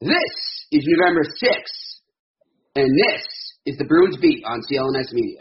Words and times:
This 0.00 0.32
is 0.72 0.80
November 0.96 1.20
6th, 1.28 1.80
and 2.72 2.88
this 2.88 3.20
is 3.66 3.76
the 3.76 3.84
Bruins 3.84 4.16
Beat 4.16 4.40
on 4.48 4.64
CLNS 4.64 5.12
Media. 5.12 5.36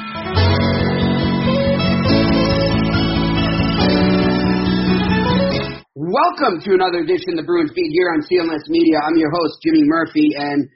Welcome 5.96 6.60
to 6.60 6.76
another 6.76 7.08
edition 7.08 7.40
of 7.40 7.40
the 7.40 7.48
Bruins 7.48 7.72
Beat 7.72 7.88
here 7.88 8.12
on 8.12 8.20
CLNS 8.28 8.68
Media. 8.68 9.00
I'm 9.00 9.16
your 9.16 9.32
host, 9.32 9.64
Jimmy 9.64 9.88
Murphy, 9.88 10.36
and 10.36 10.68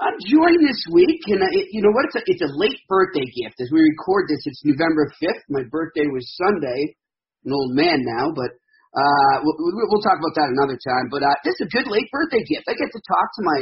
I'm 0.00 0.16
joined 0.24 0.64
this 0.64 0.80
week, 0.88 1.20
and 1.28 1.42
uh, 1.44 1.52
it, 1.52 1.68
you 1.68 1.84
know 1.84 1.92
what? 1.92 2.08
It's 2.08 2.16
a, 2.16 2.22
it's 2.24 2.40
a 2.48 2.56
late 2.56 2.80
birthday 2.88 3.28
gift. 3.28 3.60
As 3.60 3.68
we 3.68 3.92
record 3.92 4.24
this, 4.32 4.40
it's 4.46 4.64
November 4.64 5.12
5th. 5.20 5.44
My 5.52 5.68
birthday 5.68 6.08
was 6.08 6.24
Sunday. 6.40 6.96
I'm 7.44 7.52
an 7.52 7.60
old 7.60 7.76
man 7.76 8.00
now, 8.08 8.32
but 8.32 8.56
uh, 8.92 9.34
we'll, 9.40 9.88
we'll 9.88 10.04
talk 10.04 10.20
about 10.20 10.36
that 10.36 10.52
another 10.52 10.76
time. 10.76 11.08
But 11.08 11.24
uh, 11.24 11.36
this 11.48 11.56
is 11.60 11.68
a 11.68 11.72
good 11.72 11.88
late 11.88 12.08
birthday 12.12 12.44
gift. 12.44 12.68
I 12.68 12.76
get 12.76 12.92
to 12.92 13.02
talk 13.08 13.28
to 13.40 13.42
my 13.42 13.60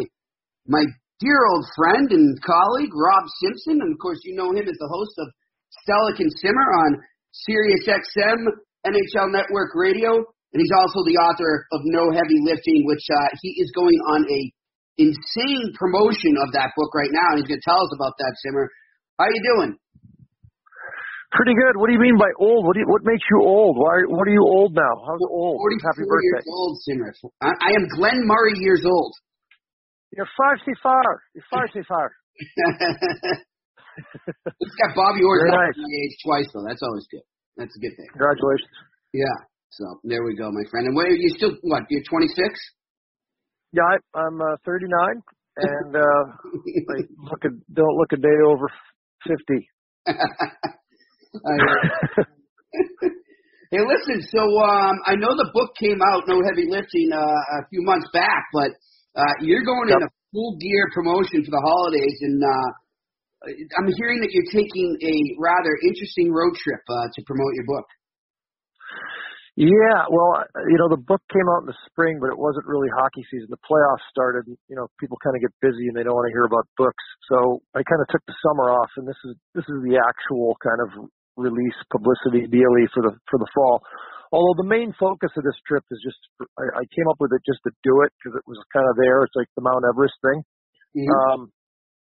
my 0.67 0.85
dear 1.23 1.47
old 1.55 1.67
friend 1.79 2.11
and 2.11 2.35
colleague 2.43 2.91
Rob 2.91 3.25
Simpson, 3.39 3.79
and 3.79 3.95
of 3.95 3.99
course 4.03 4.19
you 4.27 4.35
know 4.35 4.51
him 4.51 4.67
as 4.67 4.79
the 4.79 4.91
host 4.91 5.15
of 5.23 5.29
Stellick 5.87 6.19
and 6.19 6.33
Simmer 6.43 6.69
on 6.87 6.99
Sirius 7.31 7.87
XM 7.87 8.43
NHL 8.87 9.31
Network 9.31 9.71
Radio, 9.79 10.19
and 10.19 10.59
he's 10.59 10.75
also 10.75 11.05
the 11.07 11.21
author 11.21 11.67
of 11.71 11.81
No 11.85 12.11
Heavy 12.11 12.43
Lifting, 12.43 12.83
which 12.89 13.05
uh, 13.07 13.29
he 13.43 13.55
is 13.63 13.71
going 13.77 13.99
on 14.11 14.27
a 14.27 14.41
insane 14.99 15.73
promotion 15.79 16.37
of 16.45 16.53
that 16.53 16.77
book 16.77 16.93
right 16.95 17.13
now, 17.13 17.37
he's 17.37 17.49
going 17.49 17.61
to 17.61 17.69
tell 17.69 17.81
us 17.81 17.93
about 17.97 18.13
that. 18.19 18.37
Simmer, 18.45 18.69
how 19.19 19.27
you 19.33 19.43
doing? 19.57 19.73
Pretty 21.31 21.55
good. 21.55 21.79
What 21.79 21.87
do 21.87 21.95
you 21.95 22.03
mean 22.03 22.19
by 22.19 22.27
old? 22.43 22.67
What 22.67 22.75
do 22.75 22.81
you, 22.83 22.89
what 22.91 23.07
makes 23.07 23.23
you 23.31 23.39
old? 23.47 23.79
Why? 23.79 24.03
What 24.11 24.27
are 24.27 24.35
you 24.35 24.43
old 24.43 24.75
now? 24.75 24.95
How's 25.07 25.23
old? 25.31 25.63
Happy 25.63 26.03
birthday. 26.03 26.27
years 26.27 26.47
old, 26.51 26.75
Simmer. 26.83 27.15
I, 27.41 27.55
I 27.55 27.71
am 27.79 27.87
Glen 27.95 28.27
Murray 28.27 28.59
years 28.59 28.83
old. 28.85 29.15
You're 30.11 30.29
far 30.37 30.59
too 30.67 30.75
far. 30.83 31.23
You're 31.35 31.47
far 31.47 31.69
too 31.71 31.87
far. 31.87 32.11
It's 34.59 34.77
got 34.83 34.95
Bobby 34.97 35.23
Orr 35.23 35.47
nice. 35.47 35.79
age 35.79 36.15
twice 36.25 36.49
though. 36.55 36.65
That's 36.67 36.83
always 36.83 37.07
good. 37.11 37.23
That's 37.57 37.75
a 37.77 37.81
good 37.81 37.95
thing. 37.97 38.09
Congratulations. 38.11 38.71
Yeah. 39.13 39.37
So 39.71 40.01
there 40.03 40.25
we 40.25 40.35
go, 40.35 40.51
my 40.51 40.65
friend. 40.71 40.87
And 40.87 40.97
what 40.97 41.07
are 41.07 41.15
you 41.15 41.31
still? 41.37 41.53
What? 41.63 41.85
You're 41.91 42.03
26? 42.09 42.35
Yeah, 43.73 43.83
I, 43.87 44.19
I'm 44.19 44.41
uh, 44.41 44.57
39, 44.67 45.23
and 45.59 45.95
uh, 45.95 46.01
I 46.03 47.07
look 47.23 47.45
a, 47.45 47.51
don't 47.73 47.97
look 47.97 48.13
a 48.13 48.17
day 48.17 48.39
over 48.45 48.67
50. 49.29 49.71
I- 51.35 52.25
hey, 53.71 53.83
listen. 53.87 54.19
So 54.35 54.43
um, 54.61 54.97
I 55.07 55.15
know 55.17 55.31
the 55.37 55.51
book 55.55 55.71
came 55.79 56.01
out, 56.03 56.27
No 56.27 56.43
Heavy 56.43 56.67
Lifting, 56.69 57.11
uh, 57.15 57.63
a 57.63 57.67
few 57.71 57.83
months 57.83 58.09
back, 58.13 58.47
but 58.53 58.71
uh, 59.17 59.35
you're 59.41 59.65
going 59.65 59.89
in 59.91 59.99
Yep. 60.01 60.09
a 60.09 60.11
full 60.33 60.57
gear 60.59 60.91
promotion 60.95 61.43
for 61.45 61.51
the 61.51 61.63
holidays, 61.63 62.19
and 62.23 62.39
uh, 62.43 62.69
I'm 63.79 63.89
hearing 63.99 64.21
that 64.23 64.31
you're 64.35 64.51
taking 64.53 64.89
a 65.03 65.15
rather 65.41 65.73
interesting 65.87 66.31
road 66.33 66.55
trip 66.59 66.83
uh, 66.89 67.07
to 67.15 67.21
promote 67.27 67.55
your 67.55 67.67
book. 67.67 67.87
Yeah, 69.59 70.07
well, 70.09 70.41
you 70.71 70.79
know, 70.79 70.89
the 70.89 70.97
book 71.03 71.21
came 71.29 71.45
out 71.53 71.67
in 71.67 71.69
the 71.69 71.77
spring, 71.91 72.17
but 72.23 72.31
it 72.33 72.39
wasn't 72.39 72.65
really 72.65 72.89
hockey 72.97 73.21
season. 73.29 73.51
The 73.51 73.61
playoffs 73.61 74.07
started. 74.09 74.47
and, 74.47 74.57
You 74.71 74.77
know, 74.79 74.89
people 74.97 75.19
kind 75.21 75.37
of 75.37 75.43
get 75.43 75.53
busy 75.61 75.85
and 75.91 75.93
they 75.99 76.01
don't 76.07 76.15
want 76.17 76.31
to 76.31 76.33
hear 76.33 76.47
about 76.49 76.65
books. 76.81 77.03
So 77.29 77.61
I 77.77 77.83
kind 77.85 78.01
of 78.01 78.09
took 78.09 78.25
the 78.25 78.33
summer 78.41 78.71
off, 78.73 78.89
and 78.97 79.05
this 79.05 79.19
is 79.27 79.37
this 79.53 79.67
is 79.69 79.79
the 79.85 80.01
actual 80.01 80.57
kind 80.65 80.81
of 80.81 80.91
release 81.41 81.77
publicity 81.89 82.47
daily 82.47 82.85
for 82.93 83.03
the 83.03 83.17
for 83.27 83.41
the 83.41 83.51
fall. 83.57 83.81
Although 84.31 84.63
the 84.63 84.71
main 84.71 84.95
focus 84.95 85.35
of 85.35 85.43
this 85.43 85.59
trip 85.67 85.83
is 85.91 85.99
just, 86.07 86.21
I, 86.55 86.79
I 86.79 86.85
came 86.95 87.11
up 87.11 87.19
with 87.19 87.35
it 87.35 87.43
just 87.43 87.59
to 87.67 87.75
do 87.83 88.07
it 88.07 88.15
because 88.15 88.39
it 88.39 88.47
was 88.47 88.63
kind 88.71 88.87
of 88.87 88.95
there. 88.95 89.27
It's 89.27 89.35
like 89.35 89.51
the 89.59 89.67
Mount 89.67 89.83
Everest 89.83 90.15
thing. 90.23 90.47
Um, 91.11 91.51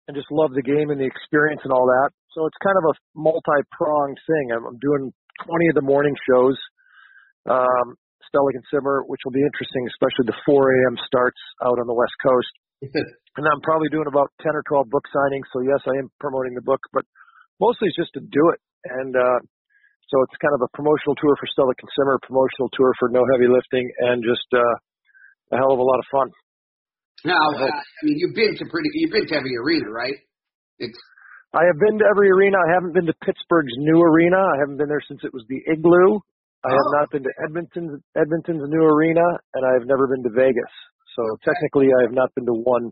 and 0.09 0.17
just 0.17 0.33
love 0.33 0.57
the 0.57 0.65
game 0.65 0.89
and 0.89 1.01
the 1.01 1.09
experience 1.09 1.61
and 1.65 1.73
all 1.73 1.85
that. 1.85 2.17
So 2.33 2.49
it's 2.49 2.57
kind 2.65 2.77
of 2.81 2.85
a 2.93 2.95
multi-pronged 3.13 4.21
thing. 4.25 4.57
I'm, 4.57 4.65
I'm 4.65 4.81
doing 4.81 5.13
20 5.45 5.69
of 5.69 5.77
the 5.77 5.85
morning 5.85 6.17
shows, 6.25 6.57
um, 7.49 7.97
Stellick 8.29 8.57
and 8.57 8.65
Simmer, 8.73 9.05
which 9.05 9.21
will 9.25 9.37
be 9.37 9.45
interesting, 9.45 9.85
especially 9.93 10.29
the 10.33 10.41
4 10.49 10.57
a.m. 10.57 10.97
starts 11.05 11.41
out 11.61 11.77
on 11.77 11.87
the 11.89 11.97
West 11.97 12.17
Coast. 12.25 12.55
And 13.35 13.51
I'm 13.51 13.59
probably 13.67 13.91
doing 13.91 14.07
about 14.07 14.31
10 14.47 14.55
or 14.55 14.63
12 14.63 14.95
book 14.95 15.03
signings. 15.11 15.51
So 15.51 15.59
yes, 15.59 15.83
I 15.91 15.99
am 15.99 16.07
promoting 16.23 16.55
the 16.55 16.63
book, 16.63 16.79
but 16.95 17.03
mostly 17.59 17.91
it's 17.91 17.99
just 17.99 18.15
to 18.15 18.23
do 18.23 18.55
it. 18.55 18.63
And, 18.85 19.17
uh, 19.17 19.39
so 20.13 20.21
it's 20.23 20.37
kind 20.39 20.53
of 20.55 20.63
a 20.63 20.71
promotional 20.77 21.17
tour 21.17 21.35
for 21.41 21.49
Stellick 21.53 21.81
and 21.81 21.91
Simmer, 21.97 22.21
promotional 22.23 22.69
tour 22.77 22.93
for 23.01 23.09
no 23.09 23.25
heavy 23.35 23.49
lifting 23.49 23.89
and 24.05 24.23
just, 24.23 24.47
uh, 24.53 24.77
a 25.53 25.57
hell 25.57 25.73
of 25.73 25.81
a 25.81 25.87
lot 25.87 25.99
of 25.99 26.07
fun. 26.13 26.29
Now, 27.25 27.41
uh, 27.41 27.65
I 27.65 28.01
mean, 28.05 28.21
you've 28.21 28.37
been 28.37 28.53
to 28.53 28.65
pretty, 28.69 28.91
you've 29.01 29.13
been 29.13 29.27
to 29.29 29.35
every 29.37 29.57
arena, 29.57 29.89
right? 29.91 30.17
It's 30.79 30.99
I 31.55 31.63
have 31.71 31.79
been 31.79 31.97
to 32.03 32.07
every 32.11 32.29
arena. 32.35 32.59
I 32.59 32.75
haven't 32.75 32.93
been 32.99 33.07
to 33.07 33.15
Pittsburgh's 33.23 33.73
new 33.79 34.03
arena. 34.03 34.37
I 34.43 34.59
haven't 34.59 34.77
been 34.77 34.91
there 34.91 35.05
since 35.07 35.23
it 35.23 35.33
was 35.33 35.47
the 35.49 35.63
Igloo. 35.71 36.19
I 36.67 36.71
have 36.75 36.89
Oh. 36.91 36.99
not 36.99 37.11
been 37.15 37.23
to 37.23 37.33
Edmonton's 37.47 38.03
Edmonton's 38.19 38.67
new 38.69 38.83
arena, 38.83 39.23
and 39.55 39.63
I 39.65 39.73
have 39.79 39.87
never 39.87 40.09
been 40.09 40.25
to 40.25 40.31
Vegas. 40.35 40.73
So 41.15 41.23
technically, 41.47 41.89
I 41.95 42.03
have 42.03 42.13
not 42.13 42.35
been 42.35 42.45
to 42.47 42.53
one 42.59 42.91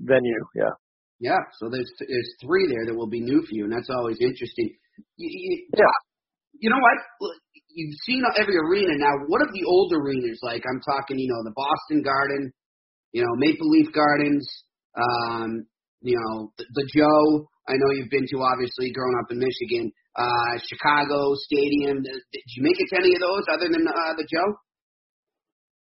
venue. 0.00 0.42
Yeah. 0.56 0.74
yeah. 1.20 1.38
So 1.62 1.70
there's 1.70 1.86
there's 2.00 2.34
three 2.42 2.66
there 2.66 2.84
that 2.90 2.94
will 2.98 3.08
be 3.08 3.20
new 3.20 3.40
for 3.46 3.54
you, 3.54 3.64
and 3.64 3.72
that's 3.72 3.90
always 3.94 4.18
interesting. 4.20 4.74
You, 5.16 5.28
you, 5.28 5.66
Yeah. 5.76 5.96
you 6.60 6.70
know 6.70 6.80
what? 6.80 6.98
You've 7.72 7.96
seen 8.06 8.22
every 8.36 8.56
arena 8.56 8.98
now. 8.98 9.14
What 9.28 9.42
of 9.42 9.52
the 9.52 9.64
old 9.66 9.92
arenas? 9.94 10.40
Like 10.42 10.64
I'm 10.66 10.80
talking, 10.82 11.18
you 11.18 11.28
know, 11.28 11.42
the 11.44 11.54
Boston 11.54 12.02
Garden, 12.02 12.52
you 13.12 13.22
know, 13.22 13.32
Maple 13.36 13.68
Leaf 13.70 13.92
Gardens, 13.94 14.46
um, 14.98 15.66
you 16.02 16.18
know, 16.18 16.52
the, 16.58 16.64
the 16.74 16.86
Joe. 16.94 17.48
I 17.68 17.74
know 17.78 17.94
you've 17.94 18.10
been 18.10 18.26
to 18.26 18.38
obviously 18.42 18.90
growing 18.92 19.14
up 19.22 19.30
in 19.30 19.38
Michigan. 19.38 19.92
Uh, 20.16 20.58
Chicago 20.66 21.34
Stadium. 21.46 22.02
Did 22.02 22.46
you 22.56 22.62
make 22.66 22.74
it 22.78 22.88
to 22.90 22.96
any 22.98 23.14
of 23.14 23.20
those 23.22 23.46
other 23.54 23.68
than 23.70 23.86
uh, 23.86 24.14
the 24.18 24.26
Joe? 24.26 24.50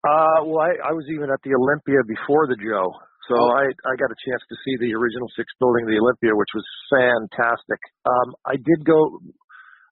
Uh, 0.04 0.48
well, 0.48 0.64
I, 0.64 0.90
I 0.90 0.92
was 0.96 1.04
even 1.12 1.28
at 1.32 1.40
the 1.44 1.52
Olympia 1.56 2.00
before 2.08 2.48
the 2.48 2.56
Joe, 2.56 2.92
so 3.30 3.36
Oh. 3.40 3.52
I 3.56 3.64
I 3.88 3.94
got 3.96 4.12
a 4.12 4.20
chance 4.26 4.44
to 4.50 4.56
see 4.66 4.76
the 4.80 4.94
original 4.96 5.30
six 5.36 5.48
building, 5.60 5.86
of 5.86 5.92
the 5.92 6.00
Olympia, 6.00 6.36
which 6.36 6.54
was 6.54 6.66
fantastic. 6.92 7.80
Um, 8.06 8.36
I 8.46 8.56
did 8.56 8.86
go, 8.86 9.20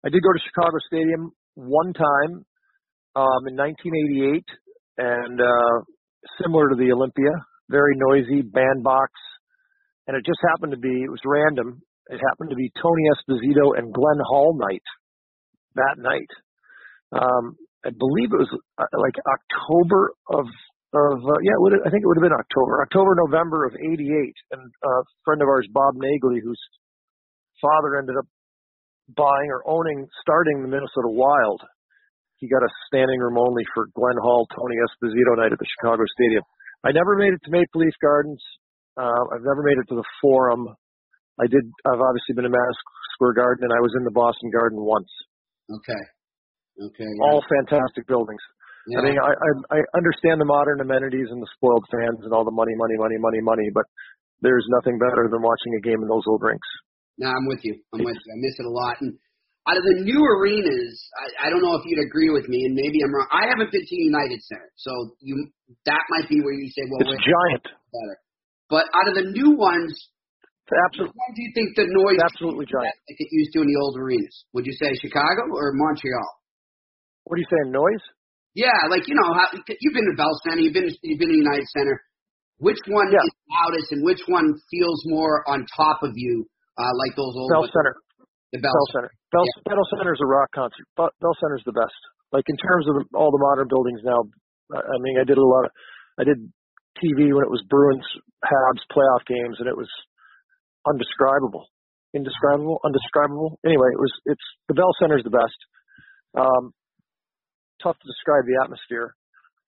I 0.06 0.10
did 0.10 0.22
go 0.22 0.32
to 0.34 0.42
Chicago 0.48 0.78
Stadium 0.88 1.32
one 1.56 1.94
time, 1.94 2.46
um, 3.16 3.42
in 3.48 3.56
1988, 3.56 4.44
and 4.98 5.40
uh, 5.40 5.76
similar 6.42 6.70
to 6.70 6.76
the 6.76 6.92
Olympia, 6.92 7.32
very 7.70 7.96
noisy 7.96 8.42
bandbox, 8.42 9.12
and 10.08 10.16
it 10.16 10.26
just 10.26 10.40
happened 10.52 10.72
to 10.72 10.80
be 10.80 11.04
it 11.04 11.12
was 11.12 11.22
random. 11.26 11.82
It 12.10 12.20
happened 12.20 12.50
to 12.50 12.60
be 12.60 12.72
Tony 12.76 13.04
Esposito 13.16 13.78
and 13.78 13.94
Glenn 13.94 14.20
Hall 14.28 14.58
night 14.60 14.84
that 15.76 15.96
night. 15.98 16.28
Um, 17.12 17.56
I 17.86 17.90
believe 17.90 18.30
it 18.32 18.40
was 18.40 18.52
uh, 18.78 18.86
like 18.94 19.16
October 19.24 20.14
of 20.30 20.46
of 20.92 21.24
uh, 21.24 21.40
yeah, 21.40 21.56
it 21.56 21.62
would 21.64 21.74
I 21.88 21.90
think 21.90 22.04
it 22.04 22.08
would 22.08 22.20
have 22.20 22.28
been 22.28 22.36
October, 22.36 22.84
October 22.84 23.16
November 23.16 23.66
of 23.66 23.74
'88, 23.80 24.60
and 24.60 24.64
uh, 24.84 25.00
a 25.00 25.04
friend 25.24 25.42
of 25.42 25.48
ours, 25.48 25.68
Bob 25.72 25.96
Naegele, 25.96 26.44
whose 26.44 26.60
father 27.64 27.96
ended 27.96 28.20
up 28.20 28.28
buying 29.16 29.50
or 29.52 29.64
owning, 29.68 30.08
starting 30.20 30.62
the 30.62 30.72
Minnesota 30.72 31.08
Wild. 31.08 31.64
He 32.44 32.50
got 32.50 32.66
a 32.66 32.72
standing 32.90 33.22
room 33.22 33.38
only 33.38 33.64
for 33.74 33.88
Glenn 33.94 34.18
Hall, 34.18 34.48
Tony 34.50 34.76
Esposito 34.82 35.38
night 35.38 35.54
at 35.54 35.60
the 35.62 35.70
Chicago 35.78 36.04
Stadium. 36.18 36.42
I 36.84 36.92
never 36.92 37.16
made 37.16 37.38
it 37.38 37.42
to 37.46 37.52
Maple 37.54 37.86
Leaf 37.86 37.94
Gardens. 38.02 38.42
Uh, 38.98 39.24
I've 39.32 39.46
never 39.46 39.62
made 39.62 39.78
it 39.78 39.88
to 39.94 39.96
the 39.96 40.08
Forum. 40.20 40.68
I 41.40 41.46
did. 41.48 41.64
I've 41.86 42.02
obviously 42.02 42.36
been 42.36 42.50
to 42.50 42.54
Madison 42.54 42.88
Square 43.16 43.38
Garden, 43.40 43.64
and 43.70 43.74
I 43.74 43.80
was 43.80 43.94
in 43.96 44.04
the 44.04 44.12
Boston 44.12 44.50
Garden 44.52 44.82
once. 44.82 45.08
Okay. 45.70 46.04
Okay. 46.82 47.12
All 47.22 47.46
fantastic 47.48 48.08
buildings. 48.08 48.42
Yeah. 48.88 49.00
I 49.00 49.02
mean, 49.06 49.18
I, 49.20 49.32
I 49.34 49.50
I 49.78 49.80
understand 49.98 50.42
the 50.42 50.50
modern 50.50 50.82
amenities 50.82 51.30
and 51.30 51.42
the 51.42 51.50
spoiled 51.58 51.86
fans 51.92 52.24
and 52.26 52.34
all 52.34 52.46
the 52.46 52.56
money, 52.56 52.74
money, 52.78 52.98
money, 52.98 53.18
money, 53.20 53.42
money, 53.42 53.70
but 53.74 53.86
there's 54.42 54.66
nothing 54.74 54.98
better 54.98 55.30
than 55.30 55.42
watching 55.42 55.78
a 55.78 55.82
game 55.86 56.02
in 56.02 56.08
those 56.10 56.26
old 56.26 56.42
rinks. 56.42 56.68
No, 57.22 57.30
I'm 57.30 57.46
with 57.46 57.62
you. 57.62 57.78
I'm 57.94 58.02
with 58.02 58.18
you. 58.18 58.30
I 58.34 58.38
miss 58.42 58.58
it 58.58 58.66
a 58.66 58.74
lot. 58.74 58.98
And 59.02 59.14
out 59.70 59.78
of 59.78 59.86
the 59.86 60.02
new 60.02 60.18
arenas, 60.18 60.94
I, 61.22 61.46
I 61.46 61.48
don't 61.54 61.62
know 61.62 61.78
if 61.78 61.86
you'd 61.86 62.02
agree 62.02 62.34
with 62.34 62.50
me, 62.50 62.66
and 62.66 62.74
maybe 62.74 62.98
I'm 63.06 63.14
wrong. 63.14 63.30
I 63.30 63.46
haven't 63.46 63.70
been 63.70 63.86
to 63.86 63.96
United 64.02 64.42
Center, 64.42 64.72
so 64.82 65.14
you 65.22 65.38
that 65.86 66.02
might 66.10 66.26
be 66.26 66.42
where 66.42 66.58
you 66.58 66.66
say, 66.74 66.90
well, 66.90 67.06
It's 67.06 67.14
wait, 67.14 67.22
giant. 67.22 67.66
better. 67.94 68.18
But 68.74 68.86
out 68.98 69.06
of 69.12 69.16
the 69.20 69.30
new 69.30 69.54
ones, 69.54 69.94
absolutely. 70.90 71.14
Do 71.36 71.42
you 71.44 71.52
think 71.54 71.76
the 71.78 71.86
noise 71.92 72.18
absolutely 72.26 72.66
giant 72.66 72.96
like 73.06 73.20
it 73.20 73.30
used 73.30 73.54
to 73.54 73.62
in 73.62 73.68
the 73.70 73.78
old 73.78 74.00
arenas? 74.00 74.46
Would 74.58 74.66
you 74.66 74.74
say 74.74 74.90
Chicago 74.98 75.52
or 75.54 75.76
Montreal? 75.78 76.30
What 77.30 77.36
are 77.38 77.42
you 77.44 77.50
saying? 77.52 77.70
Noise? 77.70 78.06
Yeah, 78.54 78.76
like 78.92 79.08
you 79.08 79.16
know, 79.16 79.32
how, 79.32 79.48
you've 79.54 79.96
been 79.96 80.10
to 80.12 80.18
Bell 80.18 80.36
Center, 80.44 80.60
you've 80.60 80.76
been 80.76 80.92
you've 81.04 81.20
been 81.20 81.32
to 81.32 81.40
United 81.40 81.68
Center. 81.72 82.02
Which 82.62 82.78
one 82.86 83.10
yeah. 83.10 83.26
is 83.26 83.34
loudest, 83.50 83.90
and 83.90 84.06
which 84.06 84.22
one 84.30 84.54
feels 84.70 85.02
more 85.10 85.42
on 85.50 85.66
top 85.74 86.06
of 86.06 86.14
you, 86.14 86.46
uh, 86.78 86.94
like 87.02 87.18
those 87.18 87.34
old 87.34 87.50
Bell 87.50 87.66
Center? 87.66 87.98
The 88.54 88.60
Bell, 88.62 88.70
Bell 88.70 88.90
Center. 88.94 89.12
Bell, 89.32 89.48
yeah. 89.48 89.74
Bell 89.74 89.88
Center 89.98 90.14
is 90.14 90.22
a 90.22 90.30
rock 90.30 90.52
concert. 90.54 90.86
Bell 90.94 91.36
Center's 91.42 91.66
the 91.66 91.74
best. 91.74 91.98
Like 92.30 92.46
in 92.48 92.58
terms 92.60 92.86
of 92.88 93.02
all 93.16 93.32
the 93.32 93.42
modern 93.42 93.68
buildings 93.68 94.04
now. 94.04 94.30
I 94.72 94.98
mean, 95.04 95.20
I 95.20 95.28
did 95.28 95.36
a 95.36 95.44
lot 95.44 95.68
of, 95.68 95.72
I 96.16 96.24
did 96.24 96.40
TV 97.04 97.34
when 97.36 97.44
it 97.44 97.52
was 97.52 97.60
Bruins 97.68 98.08
Habs 98.44 98.84
playoff 98.88 99.24
games, 99.28 99.60
and 99.60 99.68
it 99.68 99.76
was 99.76 99.90
undescribable, 100.88 101.68
indescribable, 102.14 102.80
undescribable. 102.84 103.60
Anyway, 103.66 103.90
it 103.92 104.00
was 104.00 104.14
it's 104.26 104.48
the 104.68 104.76
Bell 104.76 104.92
Center 105.00 105.18
is 105.18 105.24
the 105.24 105.34
best. 105.34 105.60
Um, 106.36 106.72
tough 107.84 107.98
to 108.00 108.08
describe 108.08 108.46
the 108.46 108.62
atmosphere. 108.64 109.14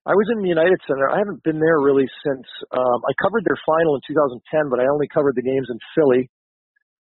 I 0.06 0.14
was 0.14 0.28
in 0.36 0.44
the 0.44 0.52
United 0.52 0.80
Center. 0.84 1.08
I 1.10 1.20
haven't 1.20 1.44
been 1.44 1.60
there 1.60 1.80
really 1.80 2.08
since 2.28 2.44
um, 2.76 3.00
I 3.08 3.14
covered 3.24 3.48
their 3.48 3.60
final 3.64 3.96
in 3.96 4.04
2010, 4.08 4.68
but 4.70 4.84
I 4.84 4.92
only 4.92 5.08
covered 5.08 5.36
the 5.36 5.48
games 5.48 5.68
in 5.72 5.80
Philly, 5.96 6.28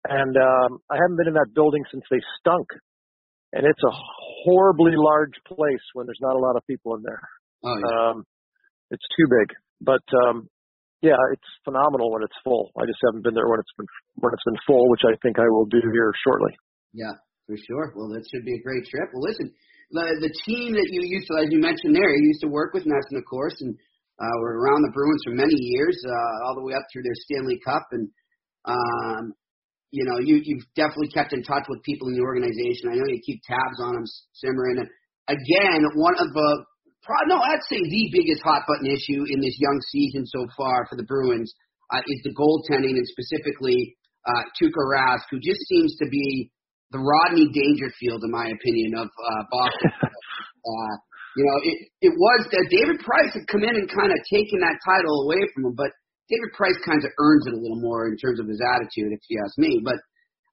and 0.08 0.32
um, 0.32 0.80
I 0.88 0.96
haven't 0.96 1.20
been 1.20 1.28
in 1.28 1.36
that 1.36 1.52
building 1.52 1.84
since 1.92 2.04
they 2.08 2.20
stunk. 2.40 2.66
And 3.52 3.68
it's 3.68 3.84
a 3.84 3.94
horribly 4.44 4.96
large 4.96 5.36
place 5.44 5.84
when 5.92 6.06
there's 6.06 6.24
not 6.24 6.36
a 6.36 6.42
lot 6.42 6.56
of 6.56 6.66
people 6.66 6.96
in 6.96 7.02
there. 7.04 7.22
Oh, 7.64 7.76
yeah. 7.76 7.84
Um, 7.84 8.16
it's 8.90 9.04
too 9.16 9.26
big, 9.28 9.48
but 9.80 10.04
um, 10.24 10.48
yeah, 11.02 11.18
it's 11.32 11.50
phenomenal 11.64 12.10
when 12.10 12.22
it's 12.22 12.36
full. 12.44 12.72
I 12.78 12.86
just 12.86 13.00
haven't 13.04 13.24
been 13.24 13.34
there 13.34 13.48
when 13.48 13.60
it's 13.60 13.74
been 13.76 13.86
when 14.22 14.32
it's 14.32 14.46
been 14.46 14.60
full, 14.66 14.88
which 14.88 15.04
I 15.04 15.14
think 15.20 15.38
I 15.38 15.48
will 15.50 15.66
do 15.66 15.82
here 15.82 16.12
shortly. 16.24 16.54
Yeah, 16.94 17.12
for 17.44 17.56
sure. 17.58 17.92
Well, 17.96 18.08
that 18.14 18.24
should 18.30 18.44
be 18.44 18.56
a 18.56 18.62
great 18.62 18.86
trip. 18.88 19.10
Well, 19.12 19.26
listen, 19.26 19.52
the 19.90 20.06
the 20.20 20.32
team 20.46 20.72
that 20.74 20.88
you 20.90 21.02
used 21.04 21.28
to, 21.28 21.38
as 21.38 21.48
you 21.50 21.60
mentioned 21.60 21.94
there, 21.94 22.10
you 22.10 22.28
used 22.34 22.42
to 22.42 22.50
work 22.50 22.74
with 22.74 22.84
NESN, 22.84 23.18
of 23.18 23.24
course, 23.28 23.54
and 23.60 23.74
uh, 24.18 24.36
were 24.40 24.58
around 24.58 24.82
the 24.82 24.94
Bruins 24.94 25.22
for 25.24 25.34
many 25.34 25.54
years, 25.54 25.96
uh, 26.06 26.46
all 26.46 26.54
the 26.54 26.64
way 26.64 26.74
up 26.74 26.82
through 26.92 27.02
their 27.02 27.18
Stanley 27.28 27.60
Cup, 27.64 27.86
and 27.92 28.08
um, 28.64 29.32
you 29.90 30.04
know, 30.04 30.18
you 30.18 30.42
you've 30.42 30.66
definitely 30.74 31.08
kept 31.14 31.32
in 31.32 31.42
touch 31.42 31.64
with 31.68 31.82
people 31.82 32.08
in 32.08 32.14
the 32.14 32.26
organization. 32.26 32.90
I 32.90 32.96
know 32.98 33.06
you 33.06 33.22
keep 33.24 33.40
tabs 33.46 33.78
on 33.80 33.94
them, 33.94 34.04
Simmer, 34.34 34.74
and 34.74 34.88
again, 35.28 35.80
one 35.94 36.18
of 36.18 36.28
the 36.32 36.64
no, 37.28 37.38
I'd 37.38 37.62
say 37.70 37.78
the 37.78 38.10
biggest 38.10 38.42
hot 38.42 38.66
button 38.66 38.90
issue 38.90 39.22
in 39.30 39.38
this 39.38 39.54
young 39.62 39.78
season 39.94 40.26
so 40.26 40.46
far 40.56 40.86
for 40.90 40.96
the 40.96 41.06
Bruins 41.06 41.54
uh, 41.94 42.02
is 42.02 42.20
the 42.24 42.34
goaltending, 42.34 42.98
and 42.98 43.06
specifically 43.06 43.96
uh, 44.26 44.42
Tuukka 44.58 44.82
Rask, 44.82 45.22
who 45.30 45.38
just 45.38 45.60
seems 45.68 45.94
to 46.02 46.08
be 46.10 46.50
the 46.92 47.02
Rodney 47.02 47.50
Dangerfield, 47.50 48.22
in 48.22 48.30
my 48.30 48.46
opinion, 48.46 48.94
of 48.94 49.08
uh, 49.08 49.42
Boston. 49.50 49.92
uh, 50.02 50.94
you 51.36 51.44
know, 51.44 51.58
it 51.62 51.76
it 52.10 52.14
was 52.16 52.48
that 52.48 52.66
David 52.72 52.98
Price 53.04 53.32
had 53.34 53.44
come 53.50 53.62
in 53.62 53.74
and 53.76 53.88
kind 53.92 54.08
of 54.08 54.18
taken 54.30 54.62
that 54.64 54.80
title 54.80 55.28
away 55.28 55.42
from 55.52 55.68
him, 55.68 55.74
but 55.76 55.92
David 56.32 56.50
Price 56.56 56.78
kind 56.82 57.02
of 57.04 57.12
earns 57.20 57.46
it 57.46 57.54
a 57.54 57.60
little 57.60 57.78
more 57.78 58.08
in 58.08 58.16
terms 58.16 58.40
of 58.40 58.48
his 58.48 58.58
attitude, 58.58 59.12
if 59.12 59.20
you 59.28 59.38
ask 59.44 59.54
me. 59.58 59.78
But 59.84 60.00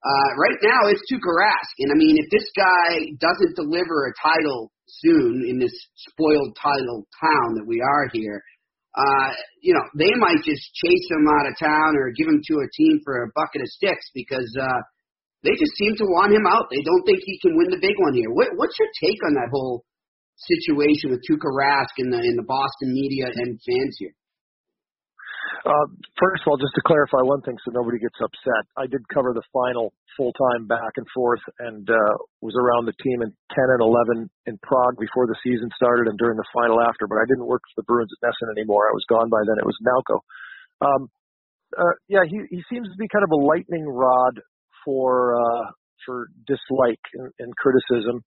uh, 0.04 0.28
right 0.36 0.60
now, 0.60 0.92
it's 0.92 1.00
Tuukka 1.08 1.32
Rask, 1.32 1.74
and 1.80 1.90
I 1.90 1.96
mean, 1.96 2.20
if 2.20 2.28
this 2.28 2.44
guy 2.52 3.16
doesn't 3.16 3.56
deliver 3.56 4.04
a 4.04 4.16
title 4.20 4.70
soon 4.86 5.48
in 5.48 5.58
this 5.58 5.72
spoiled 5.96 6.52
title 6.60 7.08
town 7.16 7.56
that 7.56 7.66
we 7.66 7.80
are 7.80 8.12
here, 8.12 8.44
uh, 8.94 9.30
you 9.62 9.72
know, 9.74 9.82
they 9.96 10.12
might 10.20 10.44
just 10.44 10.62
chase 10.84 11.06
him 11.10 11.26
out 11.26 11.48
of 11.48 11.58
town 11.58 11.96
or 11.96 12.12
give 12.12 12.28
him 12.28 12.40
to 12.46 12.60
a 12.60 12.68
team 12.76 13.00
for 13.02 13.24
a 13.24 13.32
bucket 13.34 13.62
of 13.62 13.68
sticks 13.68 14.06
because 14.14 14.46
uh, 14.60 14.80
they 15.44 15.52
just 15.60 15.76
seem 15.76 15.92
to 16.00 16.08
want 16.08 16.32
him 16.32 16.48
out. 16.48 16.72
They 16.72 16.80
don't 16.80 17.04
think 17.04 17.20
he 17.20 17.36
can 17.38 17.52
win 17.54 17.68
the 17.68 17.80
big 17.80 17.94
one 18.00 18.16
here. 18.16 18.32
What, 18.32 18.56
what's 18.56 18.74
your 18.80 18.88
take 18.96 19.20
on 19.28 19.36
that 19.36 19.52
whole 19.52 19.84
situation 20.40 21.12
with 21.12 21.20
Tuukka 21.28 21.46
Rask 21.52 21.94
in 22.00 22.10
the 22.10 22.18
in 22.18 22.34
the 22.34 22.48
Boston 22.48 22.96
media 22.96 23.28
and 23.28 23.60
fans 23.60 23.94
here? 24.00 24.16
Uh, 25.64 25.88
first 26.20 26.44
of 26.44 26.52
all, 26.52 26.60
just 26.60 26.76
to 26.76 26.84
clarify 26.84 27.24
one 27.24 27.40
thing 27.40 27.56
so 27.64 27.72
nobody 27.72 27.96
gets 27.96 28.20
upset, 28.20 28.68
I 28.76 28.84
did 28.84 29.00
cover 29.08 29.32
the 29.32 29.44
final 29.48 29.96
full 30.16 30.32
time 30.36 30.68
back 30.68 30.92
and 31.00 31.06
forth 31.16 31.40
and 31.56 31.88
uh, 31.88 32.14
was 32.44 32.52
around 32.52 32.84
the 32.84 32.96
team 33.00 33.24
in 33.24 33.32
10 33.32 33.72
and 33.72 33.80
11 33.80 34.28
in 34.44 34.60
Prague 34.60 34.96
before 35.00 35.24
the 35.24 35.36
season 35.40 35.72
started 35.72 36.04
and 36.08 36.20
during 36.20 36.36
the 36.36 36.48
final 36.52 36.84
after, 36.84 37.08
but 37.08 37.16
I 37.16 37.24
didn't 37.24 37.48
work 37.48 37.64
for 37.72 37.80
the 37.80 37.88
Bruins 37.88 38.12
at 38.12 38.28
NESN 38.28 38.52
anymore. 38.60 38.84
I 38.88 38.92
was 38.92 39.08
gone 39.08 39.32
by 39.32 39.40
then. 39.48 39.56
It 39.56 39.64
was 39.64 39.78
Nalco. 39.80 40.16
Um, 40.84 41.02
uh, 41.72 41.96
yeah, 42.12 42.28
he, 42.28 42.44
he 42.52 42.60
seems 42.68 42.84
to 42.92 42.98
be 43.00 43.08
kind 43.08 43.24
of 43.24 43.32
a 43.32 43.40
lightning 43.40 43.88
rod 43.88 44.44
for 44.84 45.34
uh, 45.34 45.66
for 46.06 46.28
dislike 46.46 47.02
and, 47.14 47.32
and 47.38 47.50
criticism. 47.56 48.22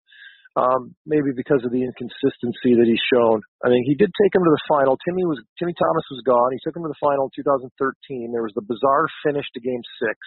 Um, 0.57 0.97
maybe 1.05 1.37
because 1.37 1.61
of 1.61 1.69
the 1.69 1.85
inconsistency 1.85 2.73
that 2.81 2.89
he's 2.89 3.05
shown. 3.13 3.45
I 3.61 3.69
mean, 3.69 3.85
he 3.85 3.93
did 3.93 4.09
take 4.09 4.33
him 4.33 4.41
to 4.41 4.49
the 4.49 4.65
final. 4.65 4.97
Timmy 5.05 5.21
was 5.21 5.37
Timmy 5.61 5.77
Thomas 5.77 6.01
was 6.09 6.25
gone. 6.25 6.49
He 6.49 6.57
took 6.65 6.73
him 6.73 6.81
to 6.81 6.89
the 6.89 6.97
final 6.97 7.29
in 7.29 7.37
2013. 7.45 8.33
There 8.33 8.41
was 8.41 8.57
the 8.57 8.65
bizarre 8.65 9.05
finish 9.21 9.45
to 9.53 9.61
Game 9.61 9.85
Six. 10.01 10.17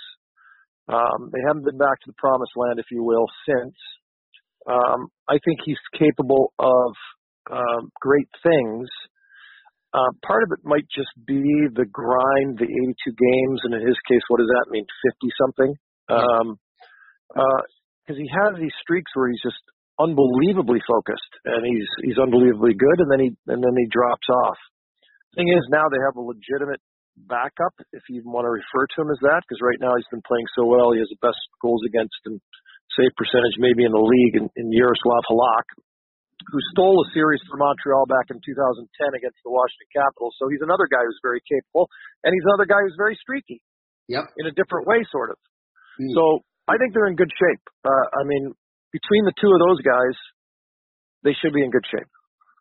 Um, 0.86 1.34
they 1.34 1.42
haven't 1.42 1.66
been 1.66 1.82
back 1.82 1.98
to 2.02 2.08
the 2.10 2.18
promised 2.18 2.54
land, 2.54 2.78
if 2.78 2.86
you 2.94 3.02
will, 3.02 3.26
since. 3.42 3.74
Um, 4.70 5.10
I 5.26 5.42
think 5.42 5.66
he's 5.66 5.82
capable 5.98 6.54
of 6.58 6.94
um, 7.50 7.90
great 8.00 8.30
things. 8.42 8.86
Uh, 9.90 10.14
part 10.22 10.42
of 10.46 10.54
it 10.54 10.62
might 10.62 10.86
just 10.94 11.10
be 11.26 11.66
the 11.74 11.86
grind, 11.90 12.58
the 12.58 12.70
82 12.70 13.10
games, 13.10 13.60
and 13.66 13.74
in 13.74 13.82
his 13.82 13.98
case, 14.06 14.22
what 14.28 14.38
does 14.38 14.50
that 14.50 14.70
mean? 14.70 14.86
50 14.86 15.26
something. 15.34 15.74
Um, 16.10 16.58
because 17.30 18.18
uh, 18.18 18.22
he 18.22 18.28
has 18.28 18.58
these 18.58 18.74
streaks 18.82 19.10
where 19.14 19.30
he's 19.30 19.42
just 19.42 19.62
unbelievably 20.00 20.80
focused 20.88 21.32
and 21.44 21.62
he's 21.62 21.86
he's 22.02 22.18
unbelievably 22.18 22.74
good, 22.74 22.98
and 23.04 23.08
then 23.10 23.20
he 23.20 23.30
and 23.46 23.62
then 23.62 23.74
he 23.76 23.86
drops 23.86 24.26
off. 24.46 24.58
Thing 25.38 25.46
is, 25.46 25.62
now 25.70 25.86
they 25.86 26.02
have 26.02 26.18
a 26.18 26.24
legitimate 26.26 26.82
backup, 27.14 27.74
if 27.92 28.02
you 28.08 28.22
even 28.22 28.32
want 28.32 28.46
to 28.46 28.52
refer 28.54 28.86
to 28.86 28.96
him 29.02 29.10
as 29.12 29.20
that, 29.22 29.44
because 29.46 29.62
right 29.62 29.78
now 29.78 29.94
he's 29.94 30.08
been 30.10 30.24
playing 30.24 30.46
so 30.56 30.66
well. 30.66 30.90
He 30.90 31.02
has 31.02 31.10
the 31.10 31.22
best 31.22 31.38
goals 31.60 31.82
against 31.86 32.16
and 32.26 32.40
save 32.98 33.14
percentage 33.14 33.54
maybe 33.60 33.86
in 33.86 33.94
the 33.94 34.02
league 34.02 34.34
in, 34.34 34.50
in 34.58 34.66
Jaroslav 34.74 35.22
Halak, 35.30 35.66
who 36.50 36.58
stole 36.74 36.98
a 37.04 37.08
series 37.14 37.38
for 37.46 37.60
Montreal 37.60 38.10
back 38.10 38.32
in 38.32 38.42
2010 38.42 38.82
against 39.14 39.38
the 39.46 39.52
Washington 39.52 39.90
Capitals. 39.94 40.34
So 40.40 40.50
he's 40.50 40.64
another 40.64 40.90
guy 40.90 41.02
who's 41.04 41.22
very 41.22 41.42
capable, 41.46 41.86
and 42.24 42.34
he's 42.34 42.46
another 42.50 42.66
guy 42.66 42.82
who's 42.82 42.98
very 42.98 43.14
streaky. 43.20 43.62
Yep. 44.10 44.26
In 44.42 44.50
a 44.50 44.54
different 44.56 44.90
way, 44.90 45.06
sort 45.14 45.30
of. 45.30 45.38
Mm. 46.00 46.08
So 46.16 46.40
I 46.66 46.80
think 46.80 46.96
they're 46.96 47.12
in 47.12 47.16
good 47.20 47.30
shape. 47.30 47.62
Uh, 47.84 48.06
I 48.16 48.24
mean, 48.24 48.56
between 48.92 49.24
the 49.28 49.36
two 49.36 49.52
of 49.52 49.60
those 49.60 49.80
guys, 49.84 50.16
they 51.22 51.36
should 51.36 51.52
be 51.52 51.60
in 51.60 51.70
good 51.70 51.84
shape. 51.92 52.08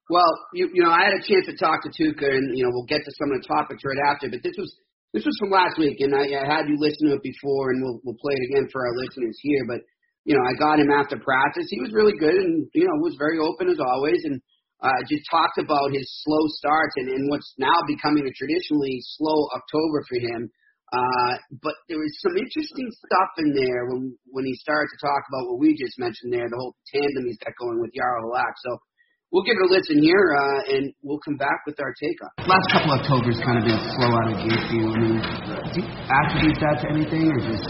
Well, 0.09 0.29
you 0.53 0.67
you 0.73 0.83
know, 0.83 0.91
I 0.91 1.05
had 1.05 1.15
a 1.15 1.23
chance 1.23 1.45
to 1.47 1.55
talk 1.55 1.85
to 1.85 1.91
Tuukka, 1.93 2.27
and 2.27 2.57
you 2.57 2.65
know, 2.65 2.73
we'll 2.73 2.89
get 2.89 3.05
to 3.05 3.13
some 3.15 3.31
of 3.31 3.39
the 3.39 3.47
topics 3.47 3.85
right 3.85 4.03
after. 4.09 4.27
But 4.27 4.41
this 4.43 4.57
was 4.57 4.73
this 5.13 5.23
was 5.23 5.37
from 5.39 5.53
last 5.53 5.77
week, 5.77 6.01
and 6.01 6.17
I, 6.17 6.25
I 6.33 6.45
had 6.49 6.67
you 6.67 6.77
listen 6.81 7.09
to 7.09 7.15
it 7.15 7.23
before, 7.23 7.71
and 7.71 7.79
we'll 7.81 8.01
we'll 8.03 8.17
play 8.19 8.33
it 8.33 8.45
again 8.49 8.65
for 8.73 8.83
our 8.83 8.93
listeners 8.97 9.37
here. 9.41 9.63
But 9.69 9.85
you 10.25 10.33
know, 10.33 10.41
I 10.41 10.57
got 10.57 10.81
him 10.81 10.89
after 10.89 11.17
practice. 11.21 11.69
He 11.69 11.79
was 11.79 11.93
really 11.93 12.17
good, 12.17 12.33
and 12.35 12.65
you 12.73 12.89
know, 12.89 12.97
was 13.05 13.21
very 13.21 13.37
open 13.37 13.69
as 13.69 13.77
always, 13.77 14.25
and 14.25 14.41
uh, 14.81 15.01
just 15.05 15.29
talked 15.29 15.61
about 15.61 15.93
his 15.93 16.07
slow 16.25 16.43
starts 16.57 16.95
and, 16.97 17.09
and 17.09 17.29
what's 17.29 17.53
now 17.57 17.75
becoming 17.85 18.25
a 18.25 18.33
traditionally 18.33 18.97
slow 19.17 19.45
October 19.55 20.03
for 20.07 20.17
him. 20.17 20.49
Uh, 20.89 21.33
but 21.61 21.77
there 21.85 22.01
was 22.01 22.09
some 22.25 22.33
interesting 22.33 22.89
stuff 22.89 23.31
in 23.37 23.53
there 23.53 23.85
when 23.93 24.17
when 24.33 24.41
he 24.45 24.57
started 24.57 24.89
to 24.89 24.97
talk 24.97 25.21
about 25.29 25.45
what 25.45 25.61
we 25.61 25.77
just 25.77 25.93
mentioned 26.01 26.33
there, 26.33 26.49
the 26.49 26.57
whole 26.57 26.73
tandem 26.89 27.29
he's 27.29 27.37
got 27.37 27.53
going 27.61 27.77
with 27.77 27.93
Jaro 27.93 28.25
Halak. 28.25 28.57
So 28.65 28.81
we'll 29.29 29.45
give 29.45 29.53
it 29.53 29.69
a 29.69 29.71
listen 29.73 30.01
here, 30.01 30.33
uh, 30.33 30.73
and 30.73 30.89
we'll 31.05 31.21
come 31.21 31.37
back 31.37 31.61
with 31.69 31.77
our 31.77 31.93
take 31.93 32.17
on. 32.25 32.33
Last 32.49 32.65
couple 32.73 32.89
of 32.89 33.05
October's 33.05 33.37
kind 33.45 33.61
of 33.61 33.69
been 33.69 33.77
slow 34.01 34.09
out 34.17 34.25
of 34.25 34.33
the 34.33 34.41
gate 34.49 34.63
for 34.65 34.75
you. 34.81 34.85
I 34.89 34.97
mean, 34.97 35.17
do 35.21 35.77
you 35.77 35.87
attribute 36.09 36.57
that 36.57 36.75
to 36.81 36.85
anything, 36.89 37.23
or 37.29 37.37
just 37.37 37.69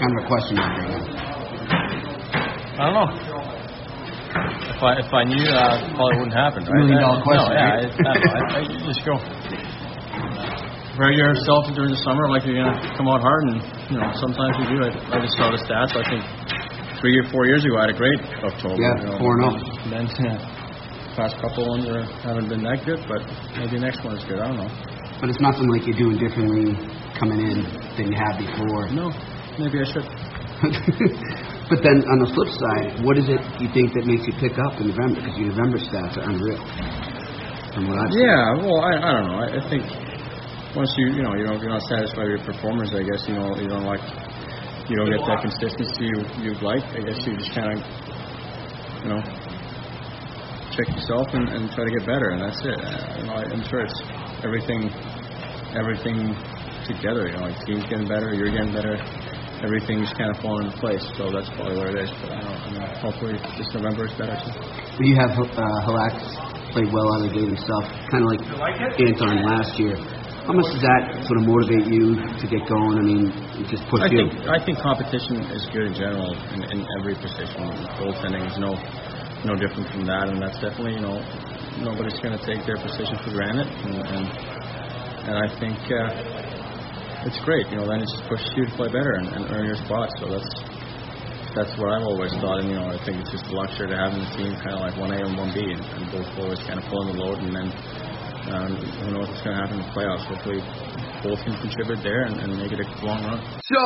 kind 0.00 0.12
of 0.16 0.18
a 0.24 0.26
question 0.32 0.56
mark 0.56 0.72
right 0.80 0.88
now? 0.88 1.28
I 2.78 2.82
don't 2.88 2.96
know. 2.96 3.08
If 4.72 4.80
I 4.80 4.92
if 4.96 5.10
I 5.12 5.22
knew, 5.28 5.44
uh, 5.44 5.92
probably 5.92 6.24
wouldn't 6.24 6.32
happen. 6.40 6.64
Right? 6.64 6.88
Million 6.88 7.04
dollar 7.04 7.20
question, 7.20 7.52
No, 7.52 7.58
yeah, 7.58 7.68
right? 7.68 7.92
I, 7.92 8.08
I, 8.08 8.16
know. 8.16 8.48
I, 8.48 8.64
I 8.64 8.86
just 8.88 9.04
go. 9.04 9.67
Ready 10.98 11.14
yourself 11.14 11.70
during 11.78 11.94
the 11.94 12.02
summer, 12.02 12.26
like 12.26 12.42
you're 12.42 12.58
gonna 12.58 12.74
come 12.98 13.06
out 13.06 13.22
hard, 13.22 13.54
and 13.54 13.62
you 13.86 14.02
know 14.02 14.10
sometimes 14.18 14.58
you 14.58 14.66
do. 14.66 14.78
I, 14.82 14.90
I 15.14 15.22
just 15.22 15.38
saw 15.38 15.46
the 15.54 15.62
stats. 15.62 15.94
I 15.94 16.02
think 16.02 16.26
three 16.98 17.14
or 17.22 17.30
four 17.30 17.46
years 17.46 17.62
ago, 17.62 17.78
I 17.78 17.86
had 17.86 17.94
a 17.94 17.98
great 18.02 18.18
October. 18.42 18.82
Yeah, 18.82 18.98
you 18.98 19.06
know, 19.06 19.22
four 19.22 19.38
and 19.38 19.46
oh. 19.46 19.54
Then 19.94 20.10
yeah, 20.18 20.42
past 21.14 21.38
couple 21.38 21.70
ones 21.70 21.86
are, 21.86 22.02
haven't 22.26 22.50
been 22.50 22.66
that 22.66 22.82
good, 22.82 22.98
but 23.06 23.22
maybe 23.54 23.78
the 23.78 23.86
next 23.86 24.02
one 24.02 24.18
is 24.18 24.26
good. 24.26 24.42
I 24.42 24.50
don't 24.50 24.58
know. 24.58 24.70
But 25.22 25.30
it's 25.30 25.38
nothing 25.38 25.70
like 25.70 25.86
you're 25.86 26.02
doing 26.02 26.18
differently 26.18 26.74
coming 27.14 27.46
in 27.46 27.62
than 27.94 28.10
you 28.10 28.18
have 28.18 28.34
before. 28.42 28.90
No, 28.90 29.14
maybe 29.54 29.78
I 29.78 29.86
should. 29.86 30.02
but 31.70 31.78
then 31.86 32.02
on 32.10 32.26
the 32.26 32.30
flip 32.34 32.50
side, 32.58 33.06
what 33.06 33.14
is 33.14 33.30
it 33.30 33.38
you 33.62 33.70
think 33.70 33.94
that 33.94 34.02
makes 34.02 34.26
you 34.26 34.34
pick 34.42 34.58
up 34.58 34.74
in 34.82 34.90
November? 34.90 35.22
Because 35.22 35.38
your 35.38 35.54
November 35.54 35.78
stats 35.78 36.18
are 36.18 36.26
unreal. 36.26 36.58
From 37.70 37.86
what 37.86 38.02
I've 38.02 38.10
seen. 38.10 38.26
Yeah, 38.26 38.66
well, 38.66 38.82
I, 38.82 38.92
I 38.98 39.10
don't 39.14 39.26
know. 39.30 39.38
I, 39.38 39.46
I 39.54 39.62
think 39.70 39.86
once 40.76 40.92
you 40.96 41.16
you 41.16 41.22
know 41.22 41.34
you 41.34 41.44
don't 41.44 41.60
you're 41.60 41.72
not 41.72 41.82
satisfied 41.88 42.28
with 42.28 42.40
your 42.40 42.44
performance, 42.44 42.92
I 42.92 43.02
guess 43.04 43.24
you 43.28 43.34
know 43.34 43.56
you 43.56 43.68
don't 43.68 43.84
like 43.88 44.02
you 44.88 44.96
don't 44.96 45.08
get 45.08 45.20
that 45.24 45.40
consistency 45.40 46.04
you 46.04 46.18
you'd 46.44 46.62
like. 46.62 46.84
I 46.92 47.00
guess 47.04 47.18
you 47.24 47.36
just 47.36 47.52
kind 47.54 47.72
of 47.72 47.78
you 49.04 49.08
know 49.12 49.20
check 50.76 50.88
yourself 50.94 51.26
and, 51.32 51.48
and 51.48 51.70
try 51.72 51.84
to 51.84 51.92
get 51.98 52.04
better, 52.06 52.30
and 52.36 52.40
that's 52.44 52.60
it. 52.62 52.78
You 53.18 53.24
know, 53.26 53.34
I, 53.34 53.44
I'm 53.48 53.64
sure 53.66 53.80
it's 53.80 54.00
everything 54.44 54.92
everything 55.72 56.36
together. 56.84 57.28
You 57.28 57.36
know, 57.36 57.48
like 57.48 57.58
team's 57.64 57.84
getting 57.88 58.08
better, 58.08 58.32
you're 58.36 58.52
getting 58.52 58.72
better, 58.72 58.96
everything's 59.64 60.12
kind 60.14 60.30
of 60.30 60.40
falling 60.40 60.68
into 60.68 60.78
place. 60.78 61.04
So 61.16 61.32
that's 61.32 61.48
probably 61.56 61.76
what 61.80 61.96
it 61.96 62.04
is. 62.04 62.10
But 62.20 62.32
I 62.32 62.40
don't, 62.44 62.60
I 62.60 62.68
mean, 62.76 62.82
hopefully 63.00 63.34
this 63.56 63.68
November 63.72 64.06
is 64.06 64.14
better 64.20 64.36
too. 64.36 64.52
Well, 64.52 65.06
you 65.08 65.16
have 65.16 65.32
uh, 65.32 65.86
Halak 65.88 66.16
played 66.72 66.92
well 66.92 67.08
out 67.16 67.24
of 67.24 67.32
the 67.32 67.34
gate 67.34 67.48
himself, 67.48 67.84
kind 68.12 68.22
of 68.24 68.28
like 68.36 68.44
Anton 69.00 69.42
last 69.48 69.78
year. 69.80 69.96
How 70.48 70.56
much 70.56 70.72
does 70.72 70.80
that 70.80 71.28
sort 71.28 71.36
of 71.36 71.44
motivate 71.44 71.92
you 71.92 72.16
to 72.16 72.44
get 72.48 72.64
going? 72.64 72.96
I 72.96 73.04
mean, 73.04 73.28
just 73.68 73.84
push 73.92 74.00
I 74.00 74.08
you. 74.08 74.32
think 74.32 74.48
I 74.48 74.56
think 74.64 74.80
competition 74.80 75.44
is 75.52 75.68
good 75.68 75.92
in 75.92 75.94
general 75.94 76.32
in, 76.56 76.64
in 76.72 76.80
every 76.96 77.20
position. 77.20 77.68
Goaltending 78.00 78.48
is 78.48 78.56
no 78.56 78.72
no 79.44 79.52
different 79.60 79.92
from 79.92 80.08
that, 80.08 80.32
and 80.32 80.40
that's 80.40 80.56
definitely 80.56 80.96
you 80.96 81.04
know 81.04 81.20
nobody's 81.84 82.16
going 82.24 82.32
to 82.32 82.40
take 82.48 82.64
their 82.64 82.80
position 82.80 83.20
for 83.20 83.36
granted, 83.36 83.68
and 83.68 84.00
and, 84.08 84.24
and 85.28 85.34
I 85.36 85.52
think 85.60 85.76
uh, 85.84 87.28
it's 87.28 87.36
great. 87.44 87.68
You 87.68 87.84
know, 87.84 87.86
then 87.92 88.00
it 88.00 88.08
just 88.08 88.24
pushes 88.32 88.48
you 88.56 88.64
to 88.64 88.72
play 88.72 88.88
better 88.88 89.20
and, 89.20 89.28
and 89.28 89.52
earn 89.52 89.68
your 89.68 89.76
spot. 89.84 90.08
So 90.16 90.32
that's 90.32 90.48
that's 91.52 91.76
what 91.76 91.92
I've 91.92 92.08
always 92.08 92.32
thought, 92.40 92.64
and 92.64 92.72
you 92.72 92.80
know 92.80 92.88
I 92.88 92.96
think 93.04 93.20
it's 93.20 93.36
just 93.36 93.44
a 93.44 93.54
luxury 93.54 93.92
to 93.92 93.96
have 94.00 94.16
in 94.16 94.24
the 94.24 94.32
team, 94.32 94.56
kind 94.64 94.80
of 94.80 94.80
like 94.80 94.96
one 94.96 95.12
A 95.12 95.20
and 95.20 95.36
one 95.36 95.52
B, 95.52 95.60
and, 95.60 95.84
and 95.92 96.08
both 96.08 96.24
always 96.40 96.64
kind 96.64 96.80
of 96.80 96.88
pulling 96.88 97.12
the 97.12 97.20
load, 97.20 97.36
and 97.44 97.52
then. 97.52 97.68
Um, 98.48 98.72
who 99.04 99.12
knows 99.12 99.28
what's 99.28 99.44
going 99.44 99.56
to 99.56 99.60
happen 99.60 99.76
in 99.76 99.84
the 99.84 99.92
playoffs? 99.92 100.24
Hopefully, 100.24 100.64
both 101.20 101.40
can 101.44 101.52
contribute 101.60 102.00
there 102.00 102.24
and, 102.24 102.40
and 102.40 102.56
make 102.56 102.72
it 102.72 102.80
a 102.80 102.88
long 103.04 103.20
run. 103.20 103.40
So 103.60 103.80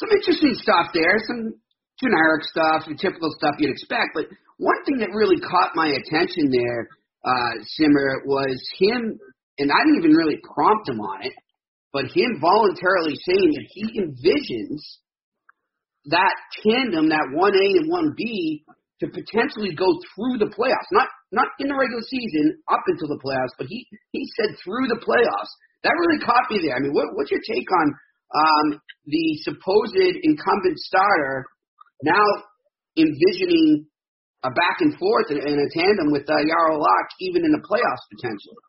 some 0.00 0.08
interesting 0.16 0.56
stuff 0.56 0.88
there, 0.96 1.20
some 1.28 1.52
generic 2.00 2.42
stuff, 2.48 2.88
the 2.88 2.96
typical 2.96 3.28
stuff 3.36 3.60
you'd 3.60 3.70
expect. 3.70 4.16
But 4.16 4.32
one 4.56 4.80
thing 4.88 4.98
that 5.04 5.12
really 5.12 5.36
caught 5.44 5.76
my 5.76 5.92
attention 5.92 6.48
there, 6.48 6.88
uh, 7.24 7.52
Simmer, 7.76 8.24
was 8.24 8.56
him, 8.80 9.20
and 9.58 9.68
I 9.70 9.78
didn't 9.84 10.00
even 10.00 10.16
really 10.16 10.40
prompt 10.40 10.88
him 10.88 11.00
on 11.00 11.26
it, 11.26 11.34
but 11.92 12.08
him 12.08 12.40
voluntarily 12.40 13.14
saying 13.28 13.52
that 13.60 13.66
he 13.68 14.00
envisions 14.00 14.80
that 16.06 16.34
tandem, 16.64 17.10
that 17.10 17.28
one 17.32 17.54
A 17.54 17.66
and 17.78 17.90
one 17.90 18.14
B, 18.16 18.64
to 19.00 19.06
potentially 19.08 19.74
go 19.74 19.86
through 20.14 20.38
the 20.38 20.50
playoffs. 20.50 20.90
Not 20.90 21.08
not 21.32 21.48
in 21.58 21.68
the 21.68 21.76
regular 21.76 22.04
season, 22.04 22.60
up 22.68 22.84
until 22.86 23.08
the 23.08 23.20
playoffs, 23.24 23.56
but 23.56 23.66
he 23.66 23.88
he 24.12 24.22
said 24.36 24.54
through 24.60 24.86
the 24.92 25.00
playoffs. 25.00 25.52
That 25.82 25.96
really 25.98 26.22
caught 26.22 26.46
me 26.52 26.62
there. 26.62 26.76
I 26.76 26.80
mean, 26.80 26.94
what, 26.94 27.10
what's 27.18 27.32
your 27.32 27.42
take 27.42 27.66
on 27.66 27.86
um, 28.30 28.66
the 29.04 29.26
supposed 29.42 29.98
incumbent 29.98 30.78
starter 30.78 31.44
now 32.04 32.22
envisioning 32.96 33.90
a 34.44 34.50
back 34.54 34.78
and 34.78 34.94
forth 34.98 35.30
and, 35.30 35.42
and 35.42 35.58
a 35.58 35.68
tandem 35.74 36.12
with 36.12 36.28
uh, 36.28 36.38
Jaro 36.38 36.78
Halak 36.78 37.08
even 37.20 37.44
in 37.44 37.52
the 37.52 37.62
playoffs 37.66 38.04
potentially? 38.14 38.62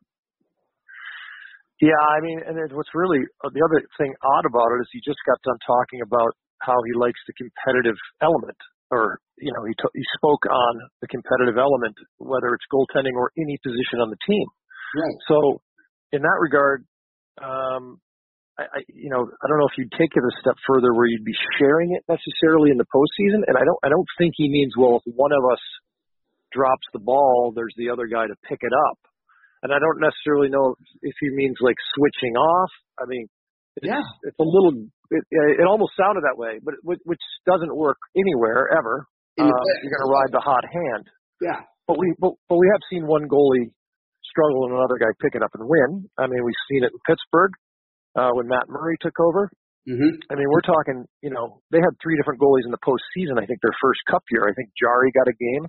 Yeah, 1.82 2.00
I 2.00 2.22
mean, 2.24 2.39
and 2.48 2.55
what's 2.72 2.93
really 2.96 3.20
uh, 3.43 3.51
the 3.51 3.60
other 3.60 3.84
thing 4.00 4.13
odd 4.24 4.46
about 4.48 4.72
it 4.77 4.88
is 4.88 4.89
he 4.93 5.01
just 5.03 5.20
got 5.27 5.41
done 5.43 5.60
talking 5.67 6.00
about 6.00 6.32
how 6.63 6.79
he 6.88 6.93
likes 6.96 7.20
the 7.27 7.36
competitive 7.36 8.00
element, 8.24 8.55
or 8.89 9.20
you 9.39 9.51
know, 9.51 9.65
he 9.65 9.73
t- 9.73 9.95
he 9.97 10.03
spoke 10.17 10.45
on 10.45 10.73
the 11.01 11.07
competitive 11.07 11.57
element, 11.57 11.95
whether 12.19 12.53
it's 12.53 12.65
goaltending 12.71 13.15
or 13.15 13.31
any 13.37 13.57
position 13.63 13.99
on 13.99 14.09
the 14.09 14.19
team. 14.27 14.47
Right. 14.95 15.17
So, 15.27 15.61
in 16.13 16.21
that 16.21 16.37
regard, 16.39 16.85
um, 17.41 17.97
I, 18.59 18.63
I, 18.69 18.79
you 18.93 19.09
know, 19.09 19.25
I 19.25 19.45
don't 19.49 19.57
know 19.57 19.65
if 19.65 19.77
you'd 19.77 19.91
take 19.97 20.13
it 20.13 20.21
a 20.21 20.33
step 20.41 20.53
further 20.69 20.93
where 20.93 21.07
you'd 21.09 21.25
be 21.25 21.33
sharing 21.57 21.97
it 21.97 22.05
necessarily 22.05 22.69
in 22.69 22.77
the 22.77 22.85
postseason, 22.85 23.41
and 23.49 23.57
I 23.57 23.65
don't, 23.65 23.81
I 23.81 23.89
don't 23.89 24.05
think 24.21 24.33
he 24.37 24.49
means 24.49 24.73
well 24.77 25.01
if 25.01 25.05
one 25.09 25.31
of 25.33 25.41
us 25.51 25.61
drops 26.53 26.85
the 26.93 27.01
ball, 27.01 27.51
there's 27.55 27.73
the 27.77 27.89
other 27.89 28.05
guy 28.05 28.27
to 28.29 28.35
pick 28.47 28.59
it 28.61 28.73
up, 28.91 28.99
and 29.65 29.73
I 29.73 29.79
don't 29.81 29.97
necessarily 29.99 30.49
know 30.53 30.75
if 31.01 31.15
he 31.19 31.29
means 31.33 31.57
like 31.61 31.77
switching 31.97 32.37
off. 32.37 32.69
I 33.01 33.05
mean, 33.09 33.25
it's, 33.77 33.87
Yeah. 33.89 34.05
it's 34.21 34.37
a 34.37 34.45
little, 34.45 34.85
it, 35.09 35.23
it 35.31 35.65
almost 35.67 35.93
sounded 35.97 36.21
that 36.21 36.37
way, 36.37 36.59
but 36.61 36.75
which 36.83 36.99
which 37.05 37.21
doesn't 37.49 37.75
work 37.75 37.97
anywhere 38.15 38.69
ever. 38.69 39.07
Uh, 39.39 39.49
you're 39.81 39.93
going 39.93 40.05
to 40.05 40.13
ride 40.13 40.31
the 40.31 40.43
hot 40.43 40.61
hand, 40.65 41.05
Yeah. 41.41 41.59
but 41.87 41.97
we, 41.97 42.13
but, 42.21 42.33
but 42.49 42.57
we 42.57 42.67
have 42.71 42.81
seen 42.89 43.07
one 43.07 43.25
goalie 43.27 43.73
struggle 44.23 44.65
and 44.69 44.73
another 44.77 44.97
guy 45.01 45.09
pick 45.21 45.33
it 45.35 45.41
up 45.41 45.51
and 45.57 45.65
win. 45.65 46.05
I 46.17 46.27
mean, 46.27 46.41
we've 46.45 46.63
seen 46.69 46.83
it 46.85 46.93
in 46.93 46.99
Pittsburgh 47.05 47.53
uh, 48.17 48.29
when 48.37 48.47
Matt 48.47 48.69
Murray 48.69 48.97
took 49.01 49.17
over. 49.19 49.49
Mm-hmm. 49.89 50.13
I 50.31 50.33
mean, 50.37 50.47
we're 50.47 50.63
talking, 50.63 51.03
you 51.21 51.29
know, 51.33 51.59
they 51.73 51.81
had 51.81 51.91
three 52.01 52.15
different 52.15 52.39
goalies 52.39 52.63
in 52.65 52.71
the 52.71 52.79
postseason. 52.85 53.35
I 53.41 53.45
think 53.45 53.59
their 53.61 53.75
first 53.81 53.99
cup 54.09 54.23
year. 54.31 54.47
I 54.47 54.53
think 54.53 54.69
Jari 54.79 55.11
got 55.11 55.27
a 55.27 55.35
game, 55.35 55.65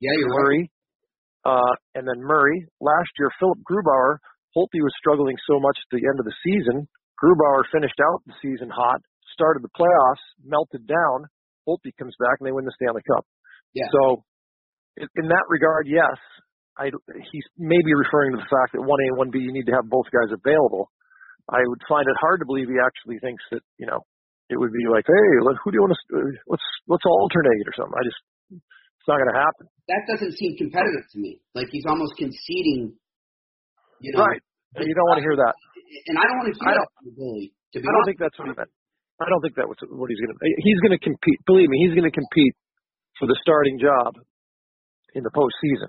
Yeah, 0.00 0.14
you're 0.16 0.36
right. 0.36 0.70
Uh, 1.44 1.74
and 1.94 2.06
then 2.06 2.18
Murray. 2.20 2.66
Last 2.80 3.10
year, 3.18 3.30
Philipp 3.40 3.58
Grubauer, 3.66 4.18
Holtby 4.56 4.82
was 4.82 4.94
struggling 4.98 5.36
so 5.48 5.58
much 5.58 5.78
at 5.78 5.90
the 5.98 6.04
end 6.06 6.18
of 6.20 6.26
the 6.26 6.34
season. 6.44 6.86
Grubauer 7.22 7.64
finished 7.72 7.98
out 8.06 8.22
the 8.26 8.34
season 8.42 8.68
hot, 8.70 9.00
started 9.32 9.62
the 9.62 9.72
playoffs, 9.74 10.22
melted 10.44 10.86
down. 10.86 11.26
Holtby 11.66 11.92
comes 11.98 12.14
back 12.16 12.38
and 12.40 12.46
they 12.46 12.54
win 12.54 12.64
the 12.64 12.74
Stanley 12.78 13.02
Cup. 13.04 13.26
Yeah. 13.74 13.90
So, 13.92 14.24
in, 14.96 15.28
that 15.28 15.46
regard, 15.50 15.84
yes, 15.90 16.16
I, 16.78 16.88
he's 17.28 17.46
maybe 17.58 17.92
referring 17.92 18.32
to 18.32 18.40
the 18.40 18.48
fact 18.48 18.72
that 18.72 18.80
one 18.80 19.02
A 19.02 19.06
and 19.12 19.18
one 19.18 19.30
B, 19.34 19.44
you 19.44 19.52
need 19.52 19.68
to 19.68 19.76
have 19.76 19.90
both 19.90 20.06
guys 20.08 20.32
available. 20.32 20.88
I 21.50 21.60
would 21.62 21.82
find 21.88 22.06
it 22.08 22.16
hard 22.18 22.40
to 22.40 22.46
believe 22.46 22.66
he 22.66 22.80
actually 22.80 23.20
thinks 23.22 23.42
that 23.52 23.62
you 23.78 23.86
know 23.86 24.02
it 24.50 24.58
would 24.58 24.72
be 24.72 24.86
like, 24.90 25.06
hey, 25.06 25.28
who 25.42 25.68
do 25.70 25.76
you 25.78 25.82
want 25.82 25.94
to 25.94 26.38
let's 26.46 26.66
let's 26.86 27.06
alternate 27.06 27.66
or 27.66 27.74
something. 27.74 27.94
I 27.94 28.02
just 28.02 28.20
it's 28.50 29.08
not 29.10 29.22
going 29.22 29.30
to 29.30 29.38
happen. 29.38 29.70
That 29.86 30.02
doesn't 30.10 30.34
seem 30.34 30.58
competitive 30.58 31.06
to 31.14 31.18
me. 31.22 31.38
Like 31.54 31.70
he's 31.70 31.86
almost 31.86 32.18
conceding. 32.18 32.98
You 34.02 34.10
know, 34.12 34.26
Right. 34.26 34.42
You 34.76 34.92
don't 34.92 35.08
want 35.08 35.18
to 35.22 35.26
hear 35.26 35.38
that. 35.38 35.54
And 36.10 36.18
I 36.18 36.24
don't 36.26 36.38
want 36.42 36.50
to 36.52 36.56
hear 36.58 36.68
I 36.68 36.82
that 36.82 36.88
goalie. 37.14 37.54
To 37.72 37.76
be 37.80 37.86
I 37.86 37.88
don't 37.88 37.94
honest. 37.94 38.06
think 38.10 38.18
that's 38.18 38.36
what 38.36 38.46
he 38.50 38.54
meant. 38.58 38.72
I 39.16 39.26
don't 39.32 39.40
think 39.40 39.56
that 39.56 39.68
was 39.68 39.80
what 39.88 40.12
he's 40.12 40.20
going 40.20 40.32
to. 40.32 40.38
He's 40.60 40.80
going 40.84 40.92
to 40.92 41.00
compete. 41.00 41.40
Believe 41.48 41.72
me, 41.72 41.80
he's 41.80 41.96
going 41.96 42.08
to 42.08 42.12
compete 42.12 42.54
for 43.16 43.24
the 43.24 43.38
starting 43.40 43.80
job 43.80 44.16
in 45.16 45.24
the 45.24 45.32
postseason, 45.32 45.88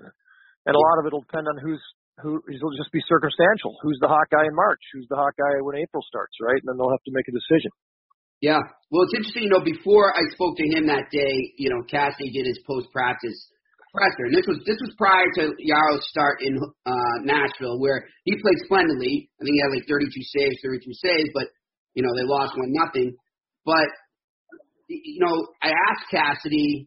and 0.64 0.72
a 0.72 0.80
lot 0.80 0.96
of 1.00 1.04
it'll 1.04 1.24
depend 1.24 1.44
on 1.44 1.60
who's 1.60 1.82
who. 2.24 2.40
It'll 2.48 2.76
just 2.76 2.92
be 2.92 3.04
circumstantial. 3.04 3.76
Who's 3.84 4.00
the 4.00 4.08
hot 4.08 4.32
guy 4.32 4.48
in 4.48 4.54
March? 4.56 4.80
Who's 4.96 5.08
the 5.12 5.20
hot 5.20 5.36
guy 5.36 5.60
when 5.60 5.76
April 5.76 6.00
starts? 6.08 6.32
Right, 6.40 6.56
and 6.56 6.72
then 6.72 6.80
they'll 6.80 6.92
have 6.92 7.04
to 7.04 7.12
make 7.12 7.28
a 7.28 7.36
decision. 7.36 7.68
Yeah. 8.40 8.62
Well, 8.94 9.02
it's 9.02 9.18
interesting, 9.18 9.50
you 9.50 9.52
know, 9.52 9.66
before 9.66 10.14
I 10.14 10.22
spoke 10.30 10.54
to 10.56 10.66
him 10.70 10.86
that 10.86 11.10
day, 11.10 11.34
you 11.58 11.74
know, 11.74 11.82
Cassidy 11.90 12.30
did 12.30 12.46
his 12.46 12.62
post 12.70 12.86
practice 12.94 13.34
presser. 13.90 14.30
And 14.30 14.34
this 14.34 14.46
was 14.46 14.62
this 14.62 14.78
was 14.78 14.94
prior 14.96 15.26
to 15.42 15.58
Jaro's 15.58 16.06
start 16.08 16.38
in 16.40 16.54
uh 16.86 17.16
Nashville 17.24 17.80
where 17.80 18.06
he 18.24 18.38
played 18.40 18.60
splendidly. 18.64 19.30
I 19.40 19.44
think 19.44 19.54
he 19.58 19.62
had 19.62 19.74
like 19.74 19.88
thirty 19.90 20.06
two 20.06 20.22
saves, 20.22 20.56
thirty 20.62 20.80
two 20.84 20.94
saves, 20.94 21.30
but 21.34 21.50
you 21.98 22.06
know, 22.06 22.14
they 22.14 22.22
lost 22.22 22.54
one 22.54 22.70
nothing. 22.70 23.18
But 23.66 23.90
you 24.86 25.18
know, 25.18 25.34
I 25.60 25.74
asked 25.90 26.06
Cassidy 26.14 26.86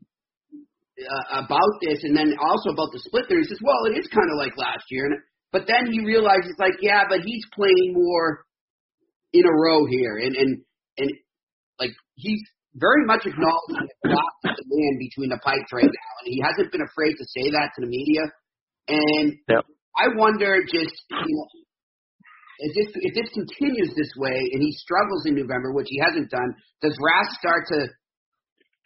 uh, 0.56 1.44
about 1.44 1.76
this 1.84 2.00
and 2.08 2.16
then 2.16 2.32
also 2.40 2.72
about 2.72 2.96
the 2.96 3.04
split 3.04 3.26
there. 3.28 3.44
He 3.44 3.44
says, 3.44 3.60
Well, 3.60 3.92
it 3.92 4.00
is 4.00 4.08
kinda 4.08 4.40
like 4.40 4.56
last 4.56 4.88
year 4.90 5.06
and 5.12 5.20
but 5.52 5.68
then 5.68 5.92
he 5.92 6.00
realizes 6.00 6.56
like, 6.58 6.80
yeah, 6.82 7.04
but 7.10 7.20
he's 7.26 7.44
playing 7.54 7.92
more 7.92 8.46
in 9.34 9.44
a 9.44 9.52
row 9.52 9.86
here 9.86 10.16
and 10.18 10.34
and 10.36 10.64
and 10.98 11.12
like 11.78 11.92
he's 12.16 12.42
very 12.76 13.06
much 13.06 13.26
acknowledging 13.26 13.88
the 14.04 14.10
of 14.16 14.56
the 14.56 14.64
man 14.64 14.96
between 14.98 15.28
the 15.28 15.40
pipes 15.44 15.72
right 15.74 15.84
now, 15.84 16.12
and 16.24 16.28
he 16.32 16.40
hasn't 16.40 16.72
been 16.72 16.82
afraid 16.88 17.12
to 17.20 17.26
say 17.36 17.52
that 17.52 17.76
to 17.76 17.82
the 17.84 17.88
media. 17.88 18.22
And 18.88 19.36
Yep. 19.50 19.66
I 20.00 20.08
wonder 20.16 20.56
just 20.64 20.96
you 21.12 21.36
know 21.36 21.61
if 22.62 22.72
this 22.78 22.90
if 23.02 23.14
this 23.18 23.30
continues 23.34 23.90
this 23.98 24.14
way 24.22 24.38
and 24.54 24.62
he 24.62 24.72
struggles 24.78 25.26
in 25.26 25.34
November, 25.34 25.74
which 25.74 25.90
he 25.90 25.98
hasn't 25.98 26.30
done, 26.30 26.54
does 26.82 26.94
Rask 27.02 27.34
start 27.42 27.66
to 27.74 27.90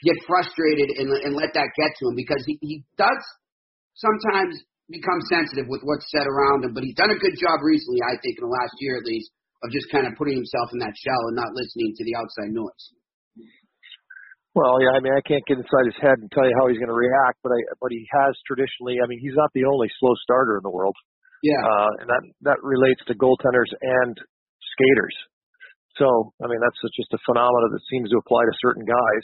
get 0.04 0.18
frustrated 0.24 0.96
and 0.96 1.12
and 1.12 1.36
let 1.36 1.52
that 1.54 1.68
get 1.76 1.92
to 2.00 2.04
him 2.08 2.16
because 2.16 2.44
he 2.48 2.56
he 2.64 2.88
does 2.96 3.20
sometimes 4.00 4.56
become 4.88 5.20
sensitive 5.28 5.66
with 5.68 5.82
what's 5.84 6.08
said 6.14 6.28
around 6.30 6.64
him, 6.64 6.72
but 6.72 6.86
he's 6.86 6.96
done 6.96 7.10
a 7.10 7.18
good 7.18 7.34
job 7.36 7.58
recently, 7.66 8.00
I 8.06 8.16
think, 8.22 8.38
in 8.38 8.46
the 8.46 8.54
last 8.54 8.76
year 8.80 9.02
at 9.02 9.06
least, 9.08 9.34
of 9.66 9.74
just 9.74 9.90
kind 9.90 10.06
of 10.06 10.14
putting 10.14 10.38
himself 10.38 10.70
in 10.78 10.80
that 10.80 10.94
shell 10.94 11.22
and 11.32 11.36
not 11.36 11.58
listening 11.58 11.92
to 11.98 12.04
the 12.06 12.16
outside 12.16 12.54
noise. 12.54 12.86
Well, 14.54 14.80
yeah, 14.80 14.96
I 14.96 15.04
mean, 15.04 15.12
I 15.12 15.26
can't 15.26 15.44
get 15.50 15.60
inside 15.60 15.90
his 15.90 16.00
head 16.00 16.16
and 16.22 16.32
tell 16.32 16.48
you 16.48 16.56
how 16.56 16.72
he's 16.72 16.80
going 16.80 16.94
to 16.94 16.96
react, 16.96 17.44
but 17.44 17.52
I, 17.52 17.60
but 17.82 17.92
he 17.92 18.08
has 18.08 18.38
traditionally. 18.48 19.04
I 19.04 19.08
mean, 19.10 19.20
he's 19.20 19.36
not 19.36 19.52
the 19.52 19.68
only 19.68 19.92
slow 20.00 20.16
starter 20.24 20.56
in 20.56 20.64
the 20.64 20.72
world, 20.72 20.96
Yeah. 21.46 21.62
uh, 21.62 21.92
and 22.02 22.08
that 22.10 22.24
that 22.50 22.60
relates 22.66 23.06
to 23.06 23.14
goaltenders 23.14 23.70
and 23.78 24.18
skaters. 24.74 25.16
So, 26.02 26.34
I 26.42 26.50
mean, 26.50 26.60
that's 26.60 26.82
just 26.98 27.14
a 27.14 27.22
phenomenon 27.24 27.72
that 27.72 27.86
seems 27.88 28.10
to 28.12 28.18
apply 28.20 28.44
to 28.44 28.54
certain 28.66 28.84
guys. 28.84 29.24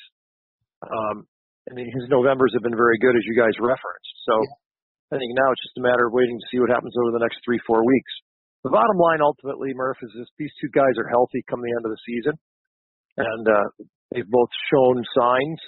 Um, 0.86 1.18
and 1.68 1.78
his 1.78 2.08
Novembers 2.08 2.54
have 2.56 2.64
been 2.64 2.78
very 2.78 2.98
good, 3.02 3.18
as 3.18 3.26
you 3.28 3.36
guys 3.36 3.54
referenced. 3.60 4.14
So, 4.24 4.34
I 5.12 5.20
think 5.20 5.36
now 5.36 5.52
it's 5.52 5.66
just 5.68 5.78
a 5.78 5.84
matter 5.84 6.08
of 6.08 6.16
waiting 6.16 6.40
to 6.40 6.48
see 6.48 6.60
what 6.64 6.72
happens 6.72 6.96
over 6.96 7.12
the 7.12 7.20
next 7.20 7.44
three, 7.44 7.60
four 7.68 7.84
weeks. 7.84 8.14
the 8.64 8.72
bottom 8.72 8.96
line 8.96 9.20
ultimately, 9.20 9.76
Murph, 9.76 10.00
is 10.02 10.12
this, 10.16 10.30
these 10.40 10.54
two 10.64 10.72
guys 10.72 10.96
are 10.96 11.10
healthy 11.12 11.44
come 11.50 11.60
the 11.60 11.76
end 11.76 11.84
of 11.84 11.92
the 11.92 12.04
season, 12.08 12.36
and 13.20 13.44
uh, 13.44 13.68
they've 14.16 14.32
both 14.32 14.50
shown 14.72 15.04
signs 15.12 15.60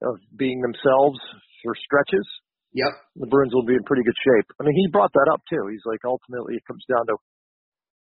of 0.00 0.16
being 0.32 0.64
themselves 0.64 1.20
for 1.62 1.76
stretches. 1.76 2.24
Yep. 2.72 2.92
The 3.18 3.26
Bruins 3.26 3.50
will 3.52 3.66
be 3.66 3.74
in 3.74 3.82
pretty 3.82 4.06
good 4.06 4.16
shape. 4.22 4.46
I 4.60 4.62
mean, 4.62 4.74
he 4.78 4.86
brought 4.94 5.10
that 5.12 5.28
up 5.34 5.42
too. 5.50 5.66
He's 5.70 5.82
like, 5.84 6.00
ultimately, 6.06 6.54
it 6.54 6.64
comes 6.66 6.84
down 6.86 7.06
to 7.10 7.18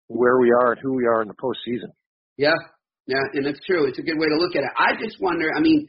where 0.09 0.37
we 0.41 0.49
are 0.49 0.73
and 0.73 0.81
who 0.81 0.93
we 0.97 1.05
are 1.05 1.21
in 1.21 1.29
the 1.29 1.37
postseason. 1.37 1.93
Yeah, 2.37 2.57
yeah, 3.05 3.21
and 3.37 3.45
it's 3.45 3.61
true. 3.65 3.85
It's 3.85 4.01
a 4.01 4.05
good 4.05 4.17
way 4.17 4.27
to 4.27 4.37
look 4.41 4.57
at 4.57 4.65
it. 4.65 4.73
I 4.73 4.97
just 4.97 5.21
wonder. 5.21 5.53
I 5.53 5.61
mean, 5.61 5.85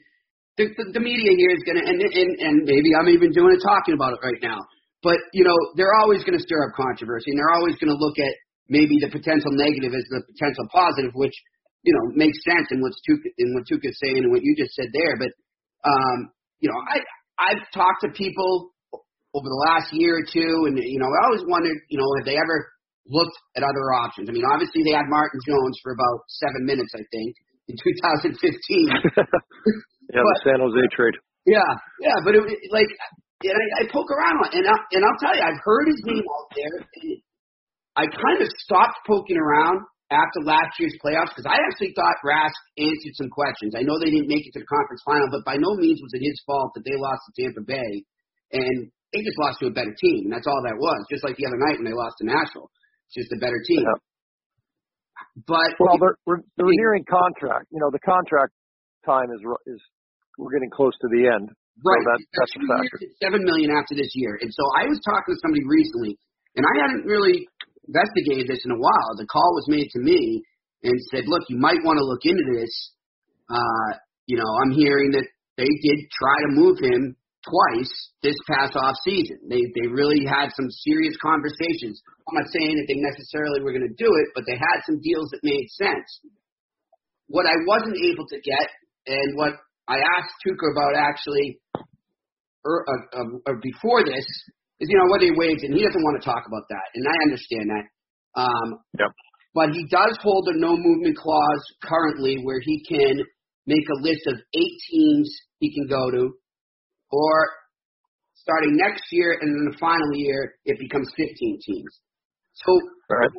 the, 0.61 0.69
the, 0.77 1.01
the 1.01 1.03
media 1.05 1.33
here 1.37 1.53
is 1.57 1.65
going 1.65 1.81
to, 1.81 1.85
and, 1.85 2.01
and 2.01 2.31
and 2.37 2.55
maybe 2.69 2.93
I'm 2.93 3.09
even 3.09 3.33
doing 3.33 3.57
it 3.57 3.65
talking 3.65 3.97
about 3.97 4.13
it 4.13 4.21
right 4.21 4.41
now. 4.45 4.61
But 5.01 5.17
you 5.33 5.45
know, 5.45 5.57
they're 5.77 5.97
always 6.05 6.25
going 6.25 6.37
to 6.37 6.45
stir 6.45 6.69
up 6.69 6.77
controversy, 6.77 7.33
and 7.33 7.41
they're 7.41 7.57
always 7.57 7.77
going 7.81 7.93
to 7.93 8.01
look 8.01 8.21
at 8.21 8.35
maybe 8.69 9.01
the 9.01 9.09
potential 9.09 9.53
negative 9.53 9.97
as 9.97 10.05
the 10.13 10.21
potential 10.29 10.69
positive, 10.69 11.17
which 11.17 11.35
you 11.85 11.97
know 11.97 12.13
makes 12.13 12.37
sense 12.45 12.69
in 12.69 12.85
what's 12.85 13.01
Tuukka, 13.09 13.33
in 13.41 13.57
what 13.57 13.65
Tuukka's 13.65 13.97
saying 13.97 14.29
and 14.29 14.33
what 14.33 14.45
you 14.45 14.53
just 14.53 14.77
said 14.77 14.93
there. 14.93 15.17
But 15.17 15.33
um, 15.89 16.33
you 16.61 16.69
know, 16.69 16.77
I 16.77 17.01
I've 17.39 17.63
talked 17.73 18.03
to 18.03 18.11
people 18.13 18.73
over 19.37 19.49
the 19.49 19.63
last 19.69 19.93
year 19.93 20.17
or 20.21 20.25
two, 20.25 20.67
and 20.67 20.81
you 20.81 20.99
know, 20.99 21.09
I 21.09 21.21
always 21.29 21.45
wondered, 21.45 21.77
you 21.93 21.99
know, 22.01 22.09
have 22.19 22.27
they 22.27 22.41
ever 22.41 22.73
looked 23.07 23.37
at 23.57 23.63
other 23.63 23.93
options? 23.93 24.29
I 24.29 24.33
mean, 24.33 24.49
obviously 24.49 24.83
they 24.83 24.97
had 24.97 25.07
Martin 25.13 25.41
Jones 25.45 25.77
for 25.85 25.93
about 25.93 26.25
seven 26.41 26.65
minutes, 26.65 26.93
I 26.97 27.05
think, 27.13 27.37
in 27.69 27.77
2015. 28.33 28.33
yeah, 28.33 30.25
but, 30.25 30.25
the 30.25 30.41
San 30.45 30.59
Jose 30.65 30.81
trade. 30.97 31.17
Yeah, 31.45 31.63
yeah, 32.01 32.17
but 32.25 32.35
it, 32.35 32.43
like 32.73 32.91
and 33.45 33.53
I, 33.53 33.85
I 33.85 33.93
poke 33.93 34.09
around 34.11 34.41
and 34.53 34.65
I, 34.65 34.77
and 34.97 35.03
I'll 35.05 35.21
tell 35.21 35.37
you, 35.37 35.45
I've 35.45 35.61
heard 35.63 35.87
his 35.87 36.01
name 36.09 36.25
out 36.25 36.49
there. 36.57 36.77
And 36.81 37.21
I 37.97 38.05
kind 38.09 38.41
of 38.41 38.49
stopped 38.65 39.05
poking 39.07 39.37
around 39.37 39.85
after 40.11 40.39
last 40.47 40.79
year's 40.79 40.95
playoffs 41.03 41.35
because 41.35 41.51
I 41.51 41.59
actually 41.67 41.91
thought 41.99 42.23
Rask 42.23 42.55
answered 42.79 43.15
some 43.19 43.31
questions. 43.31 43.75
I 43.75 43.83
know 43.83 43.99
they 43.99 44.15
didn't 44.15 44.31
make 44.31 44.47
it 44.47 44.55
to 44.55 44.63
the 44.63 44.71
conference 44.71 45.03
final, 45.03 45.27
but 45.31 45.43
by 45.43 45.59
no 45.59 45.75
means 45.75 45.99
was 45.99 46.15
it 46.15 46.23
his 46.23 46.39
fault 46.47 46.71
that 46.79 46.87
they 46.87 46.95
lost 46.95 47.27
to 47.27 47.33
Tampa 47.35 47.63
Bay, 47.67 48.07
and 48.55 48.87
they 49.11 49.27
just 49.27 49.39
lost 49.39 49.59
to 49.63 49.67
a 49.67 49.75
better 49.75 49.95
team, 49.99 50.31
and 50.31 50.33
that's 50.33 50.47
all 50.47 50.63
that 50.63 50.79
was. 50.79 51.01
Just 51.11 51.27
like 51.27 51.35
the 51.35 51.47
other 51.51 51.59
night 51.59 51.83
when 51.83 51.87
they 51.91 51.97
lost 51.97 52.23
to 52.23 52.27
Nashville, 52.27 52.71
it's 53.11 53.27
just 53.27 53.35
a 53.35 53.41
better 53.43 53.59
team. 53.67 53.83
Yeah. 53.83 53.99
But 55.43 55.75
well, 55.83 55.99
they're 55.99 56.19
we're, 56.25 56.43
they're 56.55 56.71
nearing 56.81 57.05
contract. 57.11 57.67
You 57.75 57.83
know, 57.83 57.91
the 57.91 58.03
contract 58.07 58.55
time 59.05 59.27
is 59.35 59.43
is 59.67 59.81
we're 60.39 60.55
getting 60.55 60.71
close 60.71 60.95
to 61.03 61.09
the 61.11 61.27
end. 61.27 61.51
Right. 61.83 62.01
So 62.01 62.09
that, 62.09 62.21
that's 62.31 62.55
a 62.57 62.63
factor. 62.63 62.97
Seven 63.21 63.43
million 63.45 63.75
after 63.75 63.99
this 63.99 64.09
year, 64.15 64.39
and 64.41 64.49
so 64.55 64.63
I 64.79 64.87
was 64.87 65.03
talking 65.03 65.35
to 65.35 65.39
somebody 65.43 65.67
recently, 65.67 66.15
and 66.57 66.65
I 66.65 66.75
hadn't 66.87 67.05
really 67.05 67.45
investigated 67.87 68.47
this 68.49 68.65
in 68.65 68.73
a 68.73 68.81
while. 68.81 69.17
The 69.17 69.27
call 69.27 69.55
was 69.55 69.67
made 69.69 69.89
to 69.91 70.01
me 70.01 70.43
and 70.83 70.95
said, 71.11 71.25
"Look, 71.27 71.43
you 71.49 71.59
might 71.59 71.83
want 71.85 71.99
to 71.99 72.05
look 72.05 72.25
into 72.25 72.45
this." 72.59 72.73
Uh, 73.49 73.99
you 74.27 74.37
know, 74.37 74.51
I'm 74.63 74.73
hearing 74.73 75.13
that 75.13 75.27
they 75.57 75.71
did 75.83 75.99
try 76.11 76.37
to 76.47 76.57
move 76.59 76.79
him 76.79 77.17
twice 77.47 77.95
this 78.23 78.37
past 78.51 78.75
off 78.77 78.97
season. 79.05 79.39
They 79.49 79.63
they 79.75 79.87
really 79.87 80.27
had 80.27 80.51
some 80.55 80.71
serious 80.71 81.17
conversations. 81.23 82.03
I'm 82.29 82.43
not 82.43 82.51
saying 82.51 82.75
that 82.77 82.87
they 82.91 82.99
necessarily 82.99 83.63
were 83.63 83.73
going 83.73 83.87
to 83.87 83.97
do 83.97 84.11
it, 84.11 84.29
but 84.35 84.45
they 84.47 84.59
had 84.59 84.83
some 84.85 85.01
deals 85.01 85.31
that 85.31 85.41
made 85.47 85.67
sense. 85.71 86.09
What 87.29 87.47
I 87.47 87.55
wasn't 87.67 87.97
able 87.99 88.27
to 88.27 88.39
get, 88.43 88.69
and 89.07 89.39
what 89.39 89.55
I 89.89 89.99
asked 90.19 90.35
Tuukka 90.43 90.71
about 90.75 90.95
actually 90.99 91.59
or, 92.67 92.85
uh, 92.91 93.25
or 93.47 93.61
before 93.63 94.05
this 94.05 94.27
is, 94.81 94.89
you 94.89 94.99
know, 94.99 95.11
whether 95.11 95.25
he 95.25 95.35
waives, 95.37 95.63
and 95.63 95.75
he 95.75 95.83
doesn't 95.83 96.05
want 96.05 96.21
to 96.21 96.25
talk 96.25 96.45
about 96.47 96.65
that, 96.69 96.87
and 96.95 97.05
I 97.09 97.17
understand 97.25 97.67
that. 97.71 97.85
Um, 98.37 98.69
yep. 98.99 99.11
But 99.55 99.73
he 99.73 99.89
does 99.89 100.19
hold 100.21 100.49
a 100.49 100.59
no 100.59 100.77
movement 100.77 101.17
clause 101.17 101.65
currently 101.83 102.45
where 102.45 102.61
he 102.61 102.85
can 102.85 103.25
make 103.67 103.89
a 103.89 104.03
list 104.03 104.21
of 104.29 104.37
eight 104.55 104.77
teams 104.91 105.33
he 105.59 105.73
can 105.73 105.89
go 105.89 106.11
to, 106.11 106.37
or 107.11 107.35
starting 108.47 108.77
next 108.77 109.03
year 109.11 109.39
and 109.41 109.49
then 109.51 109.73
the 109.73 109.79
final 109.79 110.13
year, 110.15 110.55
it 110.65 110.79
becomes 110.79 111.11
15 111.17 111.35
teams. 111.65 111.93
So 112.53 112.71
right. 113.11 113.31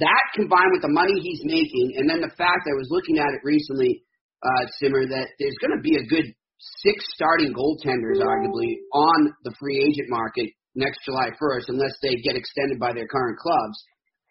that 0.00 0.24
combined 0.34 0.72
with 0.72 0.82
the 0.82 0.94
money 0.94 1.12
he's 1.20 1.42
making, 1.44 1.98
and 1.98 2.08
then 2.08 2.20
the 2.22 2.32
fact 2.38 2.64
I 2.64 2.78
was 2.78 2.88
looking 2.90 3.18
at 3.18 3.28
it 3.34 3.42
recently, 3.44 4.02
uh, 4.40 4.64
Simmer, 4.80 5.04
that 5.04 5.26
there's 5.38 5.58
going 5.60 5.76
to 5.76 5.82
be 5.82 5.98
a 5.98 6.06
good 6.06 6.32
six 6.82 7.04
starting 7.14 7.52
goaltenders, 7.52 8.22
arguably, 8.22 8.78
on 8.94 9.34
the 9.44 9.54
free 9.60 9.78
agent 9.78 10.08
market 10.08 10.50
next 10.78 11.02
July 11.04 11.34
1st, 11.34 11.68
unless 11.68 11.94
they 12.00 12.14
get 12.22 12.38
extended 12.38 12.78
by 12.78 12.94
their 12.94 13.06
current 13.06 13.38
clubs, 13.38 13.76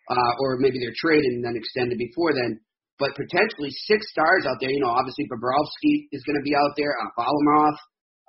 uh, 0.10 0.32
or 0.40 0.58
maybe 0.58 0.80
they're 0.80 0.96
traded 0.96 1.28
and 1.36 1.44
then 1.44 1.56
extended 1.56 1.98
before 2.00 2.34
then. 2.34 2.60
But 2.98 3.14
potentially 3.14 3.70
six 3.86 4.10
stars 4.10 4.48
out 4.48 4.58
there. 4.60 4.72
You 4.72 4.82
know, 4.82 4.90
obviously 4.90 5.30
Bobrovsky 5.30 6.10
is 6.12 6.24
going 6.24 6.40
to 6.40 6.48
be 6.48 6.56
out 6.56 6.74
there, 6.76 6.96
uh, 6.98 7.12
Varlamov, 7.14 7.76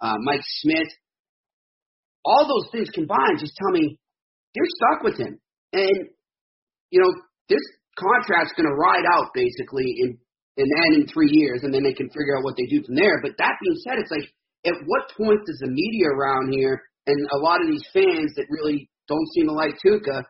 uh, 0.02 0.18
Mike 0.20 0.44
Smith. 0.60 0.90
All 2.24 2.44
those 2.44 2.68
things 2.70 2.90
combined 2.92 3.40
just 3.40 3.56
tell 3.56 3.72
me 3.72 3.96
they're 4.54 4.76
stuck 4.76 5.02
with 5.04 5.16
him. 5.16 5.40
And, 5.72 6.10
you 6.90 7.00
know, 7.00 7.12
this 7.48 7.62
contract's 7.96 8.52
going 8.52 8.68
to 8.68 8.76
ride 8.76 9.06
out 9.08 9.32
basically 9.32 9.88
in 10.04 10.18
and 10.58 10.66
then 10.66 11.00
in 11.00 11.06
three 11.06 11.30
years, 11.30 11.62
and 11.62 11.72
then 11.72 11.84
they 11.86 11.94
can 11.94 12.10
figure 12.10 12.36
out 12.36 12.42
what 12.42 12.58
they 12.58 12.66
do 12.66 12.82
from 12.82 12.96
there. 12.98 13.22
But 13.22 13.38
that 13.38 13.54
being 13.62 13.78
said, 13.86 14.02
it's 14.02 14.10
like, 14.10 14.26
at 14.66 14.74
what 14.90 15.06
point 15.14 15.38
does 15.46 15.62
the 15.62 15.70
media 15.70 16.10
around 16.10 16.52
here 16.52 16.82
and 17.08 17.18
a 17.32 17.40
lot 17.40 17.64
of 17.64 17.66
these 17.72 17.84
fans 17.90 18.36
that 18.36 18.46
really 18.52 18.86
don't 19.08 19.28
seem 19.32 19.48
to 19.48 19.56
like 19.56 19.80
Tuukka, 19.80 20.20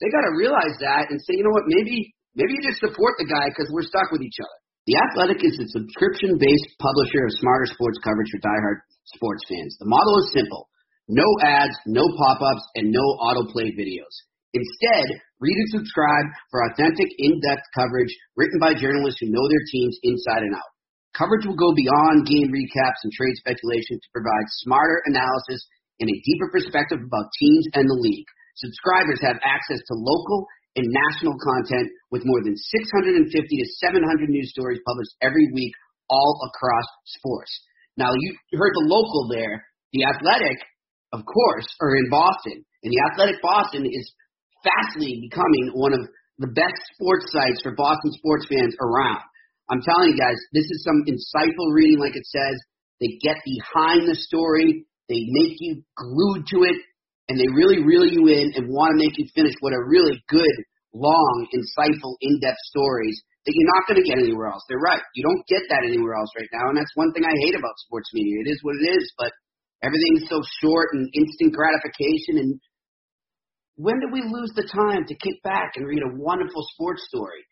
they 0.00 0.08
got 0.12 0.28
to 0.28 0.36
realize 0.36 0.76
that 0.84 1.08
and 1.08 1.16
say, 1.24 1.40
you 1.40 1.44
know 1.44 1.56
what, 1.56 1.64
maybe 1.66 2.12
maybe 2.36 2.52
you 2.52 2.62
just 2.68 2.84
support 2.84 3.16
the 3.16 3.24
guy 3.24 3.48
because 3.48 3.72
we're 3.72 3.88
stuck 3.88 4.12
with 4.12 4.20
each 4.20 4.36
other. 4.38 4.58
The 4.86 5.00
Athletic 5.02 5.42
is 5.42 5.56
a 5.58 5.66
subscription-based 5.72 6.70
publisher 6.78 7.26
of 7.26 7.34
smarter 7.40 7.66
sports 7.66 7.98
coverage 8.04 8.30
for 8.30 8.44
diehard 8.44 8.78
sports 9.16 9.42
fans. 9.48 9.74
The 9.80 9.88
model 9.88 10.20
is 10.22 10.36
simple: 10.36 10.68
no 11.08 11.26
ads, 11.42 11.74
no 11.88 12.04
pop-ups, 12.04 12.64
and 12.76 12.92
no 12.92 13.04
autoplay 13.24 13.72
videos. 13.74 14.14
Instead, 14.54 15.20
read 15.40 15.58
and 15.58 15.82
subscribe 15.82 16.26
for 16.52 16.64
authentic, 16.70 17.08
in-depth 17.18 17.66
coverage 17.74 18.12
written 18.36 18.60
by 18.60 18.72
journalists 18.72 19.20
who 19.20 19.28
know 19.28 19.44
their 19.48 19.64
teams 19.72 19.98
inside 20.04 20.44
and 20.46 20.54
out. 20.54 20.70
Coverage 21.16 21.48
will 21.48 21.56
go 21.56 21.72
beyond 21.72 22.28
game 22.28 22.52
recaps 22.52 23.00
and 23.04 23.12
trade 23.12 23.36
speculation 23.40 23.96
to 23.96 24.14
provide 24.14 24.46
smarter 24.60 25.00
analysis 25.08 25.64
and 26.00 26.08
a 26.08 26.22
deeper 26.24 26.48
perspective 26.52 27.00
about 27.00 27.32
teams 27.40 27.66
and 27.74 27.88
the 27.88 28.00
league. 28.00 28.28
Subscribers 28.56 29.20
have 29.20 29.36
access 29.44 29.80
to 29.84 29.94
local 29.94 30.46
and 30.76 30.88
national 30.88 31.36
content 31.40 31.88
with 32.12 32.24
more 32.24 32.44
than 32.44 32.56
650 32.56 33.24
to 33.24 33.66
700 33.80 34.28
news 34.28 34.52
stories 34.52 34.80
published 34.84 35.16
every 35.20 35.48
week 35.52 35.72
all 36.08 36.36
across 36.52 36.84
sports. 37.20 37.52
Now, 37.96 38.12
you 38.12 38.36
heard 38.52 38.76
the 38.76 38.88
local 38.88 39.28
there. 39.32 39.64
The 39.92 40.04
Athletic, 40.04 40.58
of 41.12 41.24
course, 41.24 41.66
are 41.80 41.96
in 41.96 42.08
Boston. 42.10 42.64
And 42.84 42.92
the 42.92 43.00
Athletic 43.12 43.40
Boston 43.40 43.88
is 43.88 44.12
fastly 44.60 45.24
becoming 45.24 45.72
one 45.72 45.92
of 45.92 46.04
the 46.38 46.52
best 46.52 46.76
sports 46.92 47.32
sites 47.32 47.64
for 47.64 47.74
Boston 47.74 48.12
sports 48.12 48.46
fans 48.48 48.76
around. 48.80 49.24
I'm 49.70 49.80
telling 49.80 50.12
you 50.12 50.18
guys, 50.18 50.36
this 50.52 50.68
is 50.68 50.84
some 50.84 51.02
insightful 51.08 51.72
reading, 51.72 51.98
like 51.98 52.14
it 52.14 52.26
says. 52.26 52.56
They 53.00 53.18
get 53.20 53.36
behind 53.44 54.06
the 54.06 54.14
story, 54.14 54.84
they 55.08 55.22
make 55.26 55.56
you 55.60 55.82
glued 55.96 56.46
to 56.54 56.58
it, 56.66 56.78
and 57.28 57.38
they 57.38 57.50
really 57.54 57.82
reel 57.82 58.06
you 58.06 58.26
in 58.28 58.54
and 58.54 58.70
want 58.70 58.94
to 58.94 58.98
make 59.02 59.18
you 59.18 59.26
finish 59.34 59.54
what 59.60 59.72
are 59.72 59.86
really 59.86 60.22
good, 60.28 60.56
long, 60.94 61.46
insightful, 61.54 62.14
in-depth 62.20 62.62
stories 62.70 63.18
that 63.46 63.54
you're 63.54 63.72
not 63.78 63.86
going 63.86 64.02
to 64.02 64.06
get 64.06 64.18
anywhere 64.18 64.50
else. 64.50 64.62
They're 64.66 64.82
right. 64.82 65.02
You 65.14 65.22
don't 65.22 65.42
get 65.46 65.62
that 65.70 65.86
anywhere 65.86 66.18
else 66.18 66.30
right 66.34 66.50
now, 66.50 66.70
and 66.70 66.76
that's 66.76 66.92
one 66.94 67.12
thing 67.14 67.22
I 67.22 67.34
hate 67.46 67.54
about 67.54 67.78
sports 67.86 68.10
media. 68.14 68.42
It 68.46 68.50
is 68.50 68.58
what 68.62 68.74
it 68.82 68.86
is, 68.90 69.06
but 69.18 69.30
everything's 69.82 70.26
so 70.30 70.42
short 70.62 70.90
and 70.94 71.06
instant 71.14 71.54
gratification 71.54 72.42
and 72.42 72.58
when 73.76 74.00
did 74.00 74.10
we 74.12 74.24
lose 74.24 74.52
the 74.56 74.66
time 74.72 75.04
to 75.04 75.14
kick 75.14 75.36
back 75.44 75.76
and 75.76 75.86
read 75.86 76.00
a 76.00 76.16
wonderful 76.16 76.64
sports 76.72 77.04
story? 77.08 77.44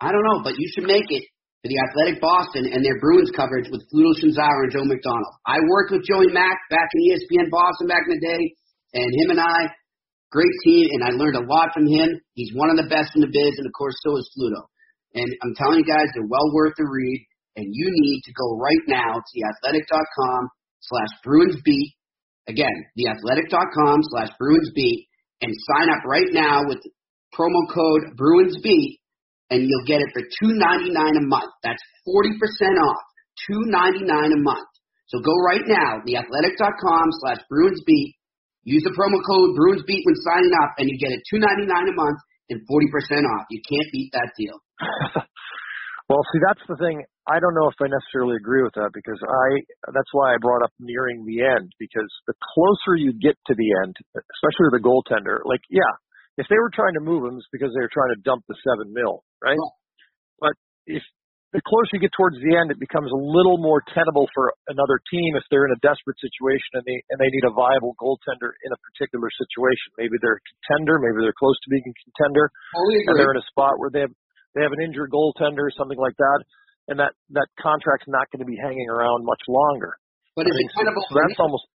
I 0.00 0.12
don't 0.12 0.24
know, 0.24 0.44
but 0.44 0.58
you 0.58 0.68
should 0.72 0.86
make 0.86 1.08
it 1.08 1.24
for 1.62 1.68
the 1.68 1.80
Athletic 1.90 2.22
Boston 2.22 2.70
and 2.70 2.84
their 2.84 2.98
Bruins 3.02 3.34
coverage 3.34 3.66
with 3.70 3.82
Fluto 3.90 4.14
Shinzawa 4.14 4.68
and 4.68 4.72
Joe 4.72 4.86
McDonald. 4.86 5.34
I 5.46 5.58
worked 5.66 5.90
with 5.90 6.06
Joey 6.06 6.30
Mack 6.30 6.58
back 6.70 6.86
in 6.94 6.98
ESPN 7.10 7.50
Boston 7.50 7.90
back 7.90 8.06
in 8.06 8.14
the 8.14 8.22
day, 8.22 8.42
and 8.94 9.08
him 9.22 9.34
and 9.34 9.42
I, 9.42 9.74
great 10.30 10.54
team, 10.64 10.86
and 10.94 11.02
I 11.02 11.10
learned 11.18 11.36
a 11.36 11.46
lot 11.46 11.74
from 11.74 11.90
him. 11.90 12.20
He's 12.34 12.54
one 12.54 12.70
of 12.70 12.78
the 12.78 12.86
best 12.86 13.10
in 13.18 13.22
the 13.22 13.32
biz, 13.32 13.58
and 13.58 13.66
of 13.66 13.74
course, 13.74 13.94
so 14.06 14.16
is 14.16 14.30
Fluto. 14.38 14.70
And 15.14 15.28
I'm 15.42 15.54
telling 15.58 15.82
you 15.82 15.88
guys, 15.88 16.06
they're 16.14 16.30
well 16.30 16.52
worth 16.54 16.78
the 16.78 16.86
read, 16.86 17.26
and 17.56 17.66
you 17.72 17.90
need 17.90 18.22
to 18.24 18.32
go 18.38 18.54
right 18.56 18.84
now 18.86 19.18
to 19.18 19.32
theathletic.com 19.34 20.48
slash 20.80 21.12
Bruins 21.24 21.58
Beat. 21.64 21.94
Again, 22.46 22.72
theathletic.com 22.96 24.00
slash 24.08 24.30
BruinsBeat, 24.40 25.04
and 25.42 25.52
sign 25.52 25.90
up 25.90 26.04
right 26.06 26.32
now 26.32 26.62
with 26.66 26.78
promo 27.34 27.60
code 27.72 28.16
Bruins 28.16 28.56
Beat, 28.62 28.97
and 29.50 29.64
you'll 29.64 29.88
get 29.88 30.00
it 30.00 30.10
for 30.12 30.22
two 30.22 30.52
ninety 30.56 30.90
nine 30.90 31.16
a 31.16 31.24
month. 31.24 31.52
That's 31.62 31.82
forty 32.04 32.36
percent 32.38 32.76
off, 32.78 33.02
two 33.48 33.62
ninety 33.66 34.04
nine 34.04 34.32
a 34.32 34.40
month. 34.40 34.68
So 35.08 35.20
go 35.20 35.32
right 35.40 35.64
now, 35.64 36.04
theathletic.com 36.04 37.06
slash 37.24 37.40
Bruins 37.48 37.80
Beat. 37.86 38.14
Use 38.64 38.84
the 38.84 38.92
promo 38.92 39.16
code 39.24 39.56
Bruins 39.56 39.82
Beat 39.88 40.04
when 40.04 40.16
signing 40.20 40.52
up, 40.60 40.76
and 40.76 40.88
you 40.88 40.98
get 41.00 41.12
it 41.16 41.24
two 41.30 41.40
ninety 41.40 41.64
nine 41.64 41.88
a 41.88 41.96
month, 41.96 42.20
and 42.50 42.60
40% 42.64 43.24
off. 43.24 43.46
You 43.50 43.60
can't 43.60 43.88
beat 43.92 44.10
that 44.12 44.32
deal. 44.36 44.56
well, 46.08 46.24
see, 46.32 46.40
that's 46.44 46.64
the 46.68 46.76
thing. 46.76 47.04
I 47.28 47.40
don't 47.40 47.52
know 47.52 47.68
if 47.68 47.76
I 47.80 47.92
necessarily 47.92 48.36
agree 48.40 48.64
with 48.64 48.72
that 48.80 48.90
because 48.96 49.20
I, 49.20 49.60
that's 49.92 50.08
why 50.12 50.32
I 50.32 50.40
brought 50.40 50.64
up 50.64 50.72
nearing 50.80 51.28
the 51.28 51.44
end 51.44 51.72
because 51.78 52.08
the 52.26 52.32
closer 52.56 52.96
you 52.96 53.12
get 53.12 53.36
to 53.48 53.54
the 53.54 53.68
end, 53.84 53.94
especially 54.16 54.72
the 54.72 54.80
goaltender, 54.80 55.44
like, 55.44 55.60
yeah, 55.68 55.92
if 56.38 56.46
they 56.46 56.56
were 56.56 56.70
trying 56.70 56.94
to 56.94 57.02
move 57.02 57.26
him, 57.26 57.36
it's 57.36 57.50
because 57.50 57.74
they 57.74 57.82
were 57.82 57.90
trying 57.92 58.14
to 58.14 58.20
dump 58.22 58.46
the 58.46 58.54
seven 58.62 58.94
mil, 58.94 59.26
right? 59.42 59.58
But 60.38 60.54
if 60.86 61.02
the 61.50 61.64
closer 61.64 61.96
you 61.96 62.04
get 62.04 62.14
towards 62.14 62.38
the 62.38 62.54
end, 62.54 62.70
it 62.70 62.78
becomes 62.78 63.10
a 63.10 63.18
little 63.18 63.56
more 63.58 63.80
tenable 63.90 64.28
for 64.36 64.52
another 64.68 65.00
team 65.08 65.34
if 65.34 65.42
they're 65.50 65.64
in 65.64 65.74
a 65.74 65.80
desperate 65.80 66.20
situation 66.20 66.78
and 66.78 66.84
they 66.86 66.98
and 67.10 67.18
they 67.18 67.32
need 67.32 67.42
a 67.48 67.52
viable 67.56 67.98
goaltender 67.98 68.54
in 68.62 68.70
a 68.70 68.78
particular 68.86 69.26
situation. 69.34 69.98
Maybe 69.98 70.14
they're 70.22 70.38
a 70.38 70.46
contender, 70.54 71.02
maybe 71.02 71.24
they're 71.26 71.36
close 71.36 71.58
to 71.66 71.68
being 71.72 71.84
a 71.88 71.96
contender, 72.06 72.52
and 73.10 73.16
they're 73.18 73.34
in 73.34 73.40
a 73.42 73.48
spot 73.50 73.80
where 73.82 73.90
they 73.90 74.06
have 74.06 74.14
they 74.54 74.62
have 74.62 74.72
an 74.76 74.84
injured 74.84 75.10
goaltender, 75.10 75.66
or 75.66 75.74
something 75.74 75.98
like 75.98 76.16
that, 76.20 76.40
and 76.86 76.96
that 77.02 77.18
that 77.34 77.48
contract's 77.58 78.06
not 78.06 78.30
going 78.30 78.44
to 78.44 78.48
be 78.48 78.56
hanging 78.60 78.86
around 78.92 79.26
much 79.26 79.42
longer. 79.48 79.98
But 80.38 80.46
is 80.46 80.54
it 80.54 80.70
tenable? 80.76 81.02
So 81.08 81.18
that's 81.18 81.40
almost 81.40 81.66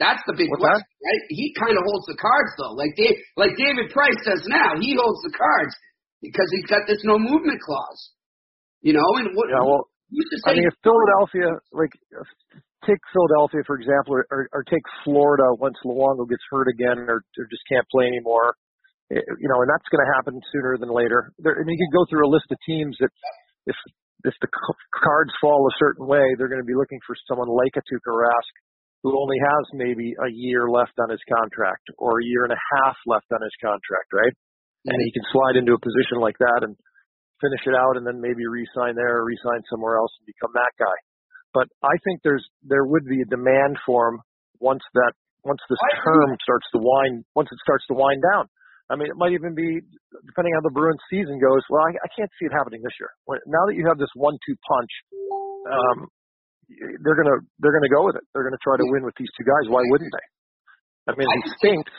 that's 0.00 0.22
the 0.26 0.34
big 0.36 0.48
question, 0.48 0.80
that? 0.80 1.04
right? 1.04 1.22
He 1.28 1.54
kind 1.58 1.76
of 1.76 1.84
holds 1.84 2.06
the 2.06 2.18
cards 2.18 2.52
though, 2.56 2.74
like 2.76 2.94
Dave, 2.96 3.16
like 3.36 3.54
David 3.56 3.92
Price 3.92 4.18
does 4.24 4.44
now. 4.48 4.78
He 4.80 4.96
holds 4.96 5.20
the 5.22 5.34
cards 5.34 5.74
because 6.22 6.48
he's 6.52 6.66
got 6.66 6.86
this 6.86 7.02
no 7.04 7.18
movement 7.18 7.60
clause. 7.60 8.00
You 8.82 8.98
know, 8.98 9.08
and 9.22 9.30
what? 9.36 9.46
Yeah, 9.50 9.62
well, 9.62 9.86
I 10.46 10.58
mean, 10.58 10.66
if 10.66 10.74
Philadelphia, 10.82 11.54
like, 11.72 11.94
take 12.84 12.98
Philadelphia 13.14 13.62
for 13.64 13.78
example, 13.78 14.18
or, 14.18 14.26
or, 14.30 14.40
or 14.52 14.62
take 14.66 14.82
Florida 15.04 15.54
once 15.56 15.78
Luongo 15.86 16.28
gets 16.28 16.42
hurt 16.50 16.68
again, 16.68 16.98
or, 17.06 17.22
or 17.22 17.44
just 17.48 17.62
can't 17.70 17.86
play 17.88 18.06
anymore. 18.10 18.58
It, 19.08 19.22
you 19.38 19.48
know, 19.48 19.60
and 19.62 19.70
that's 19.70 19.86
going 19.92 20.02
to 20.02 20.10
happen 20.16 20.34
sooner 20.50 20.76
than 20.80 20.90
later. 20.90 21.32
There, 21.38 21.54
and 21.54 21.68
you 21.68 21.78
can 21.78 21.92
go 21.92 22.04
through 22.08 22.26
a 22.26 22.32
list 22.32 22.50
of 22.50 22.58
teams 22.66 22.96
that, 23.00 23.12
if 23.66 23.76
if 24.24 24.34
the 24.40 24.48
cards 24.94 25.32
fall 25.40 25.66
a 25.66 25.74
certain 25.78 26.06
way, 26.06 26.22
they're 26.38 26.50
going 26.50 26.62
to 26.62 26.66
be 26.66 26.78
looking 26.78 26.98
for 27.06 27.14
someone 27.26 27.50
like 27.50 27.74
a 27.74 27.82
Tuukka 27.82 28.10
Rask, 28.14 28.54
who 29.02 29.18
only 29.18 29.38
has 29.42 29.64
maybe 29.74 30.14
a 30.14 30.30
year 30.30 30.70
left 30.70 30.94
on 31.02 31.10
his 31.10 31.20
contract 31.26 31.82
or 31.98 32.22
a 32.22 32.24
year 32.24 32.46
and 32.46 32.54
a 32.54 32.62
half 32.78 32.96
left 33.06 33.26
on 33.34 33.42
his 33.42 33.54
contract, 33.58 34.08
right? 34.14 34.34
And 34.86 34.98
he 35.02 35.10
can 35.10 35.26
slide 35.30 35.58
into 35.58 35.74
a 35.74 35.82
position 35.82 36.22
like 36.22 36.38
that 36.38 36.62
and 36.62 36.74
finish 37.42 37.62
it 37.66 37.74
out 37.74 37.98
and 37.98 38.06
then 38.06 38.22
maybe 38.22 38.46
resign 38.46 38.94
there 38.94 39.18
or 39.18 39.26
resign 39.26 39.62
somewhere 39.66 39.98
else 39.98 40.10
and 40.18 40.26
become 40.30 40.54
that 40.54 40.74
guy. 40.78 40.96
But 41.54 41.66
I 41.82 41.98
think 42.06 42.22
there's 42.22 42.46
there 42.62 42.86
would 42.86 43.04
be 43.04 43.20
a 43.20 43.28
demand 43.28 43.76
for 43.84 44.14
him 44.14 44.22
once 44.62 44.82
that 44.94 45.12
once 45.44 45.60
this 45.68 45.82
term 46.06 46.30
starts 46.42 46.66
to 46.72 46.78
wind 46.78 47.26
once 47.34 47.50
it 47.50 47.58
starts 47.62 47.84
to 47.90 47.94
wind 47.98 48.22
down. 48.22 48.46
I 48.90 48.96
mean, 48.96 49.08
it 49.08 49.18
might 49.18 49.32
even 49.32 49.54
be 49.54 49.82
depending 50.26 50.52
on 50.54 50.62
how 50.62 50.68
the 50.68 50.74
Bruins 50.74 51.02
season 51.10 51.40
goes. 51.42 51.62
Well, 51.70 51.82
I, 51.82 51.96
I 51.96 52.08
can't 52.14 52.30
see 52.38 52.46
it 52.46 52.54
happening 52.54 52.82
this 52.82 52.94
year. 53.00 53.10
Now 53.46 53.64
that 53.66 53.74
you 53.74 53.86
have 53.88 53.96
this 53.96 54.10
one-two 54.14 54.56
punch, 54.68 54.92
um, 55.70 55.98
they're 56.68 57.18
gonna 57.18 57.38
they're 57.58 57.74
gonna 57.74 57.92
go 57.92 58.06
with 58.06 58.16
it. 58.16 58.24
They're 58.32 58.44
gonna 58.44 58.60
try 58.62 58.76
to 58.76 58.86
win 58.86 59.02
with 59.02 59.14
these 59.18 59.30
two 59.38 59.44
guys. 59.44 59.70
Why 59.70 59.82
wouldn't 59.88 60.12
they? 60.12 60.26
I 61.08 61.16
mean, 61.18 61.26
he 61.26 61.50
stinks. 61.58 61.92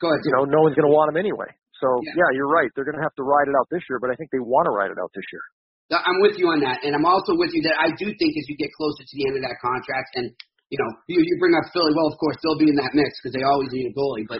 Go 0.00 0.08
ahead. 0.08 0.24
You 0.24 0.32
know, 0.36 0.44
no 0.48 0.64
one's 0.64 0.76
gonna 0.76 0.92
want 0.92 1.12
him 1.12 1.18
anyway. 1.20 1.52
So 1.80 1.88
yeah. 2.04 2.24
yeah, 2.24 2.30
you're 2.36 2.52
right. 2.52 2.68
They're 2.76 2.84
going 2.84 3.00
to 3.00 3.04
have 3.04 3.16
to 3.16 3.24
ride 3.24 3.48
it 3.48 3.56
out 3.56 3.66
this 3.72 3.80
year, 3.88 3.96
but 3.98 4.12
I 4.12 4.14
think 4.20 4.28
they 4.30 4.40
want 4.40 4.68
to 4.68 4.72
ride 4.76 4.92
it 4.92 5.00
out 5.00 5.10
this 5.16 5.24
year. 5.32 5.42
I'm 5.90 6.22
with 6.22 6.38
you 6.38 6.46
on 6.54 6.62
that, 6.62 6.86
and 6.86 6.94
I'm 6.94 7.02
also 7.02 7.34
with 7.34 7.50
you 7.50 7.66
that 7.66 7.74
I 7.82 7.90
do 7.90 8.06
think 8.06 8.30
as 8.38 8.46
you 8.46 8.54
get 8.54 8.70
closer 8.78 9.02
to 9.02 9.10
the 9.10 9.26
end 9.26 9.34
of 9.34 9.42
that 9.42 9.58
contract, 9.58 10.14
and 10.14 10.30
you 10.70 10.78
know, 10.78 10.86
you, 11.10 11.18
you 11.18 11.34
bring 11.42 11.50
up 11.58 11.66
Philly. 11.74 11.90
Well, 11.98 12.06
of 12.06 12.14
course, 12.14 12.38
they'll 12.46 12.62
be 12.62 12.70
in 12.70 12.78
that 12.78 12.94
mix 12.94 13.10
because 13.18 13.34
they 13.34 13.42
always 13.42 13.74
need 13.74 13.90
a 13.90 13.94
goalie. 13.98 14.22
But 14.30 14.38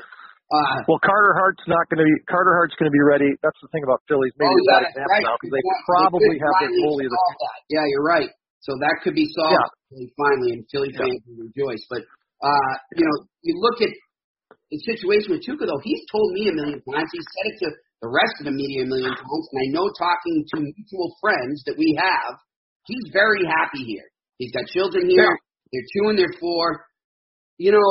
uh, 0.54 0.86
well, 0.86 1.02
Carter 1.02 1.34
Hart's 1.34 1.66
not 1.66 1.90
going 1.90 2.06
to 2.06 2.06
be. 2.06 2.14
Carter 2.30 2.54
Hart's 2.54 2.78
going 2.78 2.86
to 2.86 2.94
be 2.94 3.02
ready. 3.02 3.34
That's 3.42 3.58
the 3.58 3.66
thing 3.74 3.82
about 3.82 3.98
Philly's 4.06 4.30
maybe 4.38 4.46
oh, 4.46 4.62
yeah, 4.62 4.94
example 4.94 5.10
right. 5.10 5.26
now 5.26 5.34
because 5.42 5.50
they 5.58 5.64
probably 5.90 6.38
have 6.38 6.54
their 6.62 6.70
goalie. 6.86 7.10
Of 7.10 7.18
the 7.18 7.22
Yeah, 7.74 7.82
you're 7.90 8.06
right. 8.06 8.30
So 8.60 8.76
that 8.76 9.00
could 9.00 9.16
be 9.16 9.24
solved 9.32 9.56
yeah. 9.88 10.04
finally, 10.20 10.52
and 10.52 10.64
Philly 10.68 10.92
fans 10.92 11.16
yeah. 11.16 11.32
will 11.32 11.48
rejoice. 11.48 11.80
But 11.88 12.04
uh, 12.44 12.72
you 12.96 13.04
know, 13.08 13.16
you 13.40 13.56
look 13.56 13.80
at 13.80 13.92
the 14.68 14.78
situation 14.84 15.32
with 15.32 15.44
Tuukka 15.48 15.64
though. 15.64 15.80
He's 15.80 16.04
told 16.12 16.32
me 16.36 16.48
a 16.48 16.54
million 16.54 16.80
times. 16.84 17.08
He 17.08 17.20
said 17.24 17.46
it 17.48 17.56
to 17.64 17.68
the 18.04 18.10
rest 18.12 18.36
of 18.40 18.52
the 18.52 18.56
media 18.56 18.84
a 18.84 18.88
million 18.88 19.16
times, 19.16 19.44
and 19.52 19.58
I 19.64 19.68
know 19.72 19.88
talking 19.96 20.44
to 20.52 20.56
mutual 20.60 21.08
friends 21.24 21.64
that 21.64 21.76
we 21.80 21.96
have, 21.96 22.36
he's 22.84 23.12
very 23.12 23.44
happy 23.48 23.84
here. 23.84 24.08
He's 24.36 24.52
got 24.52 24.68
children 24.68 25.08
here. 25.08 25.24
Yeah. 25.24 25.36
They're 25.72 25.90
two 25.96 26.08
and 26.12 26.18
they're 26.18 26.36
four. 26.40 26.84
You 27.56 27.72
know, 27.72 27.88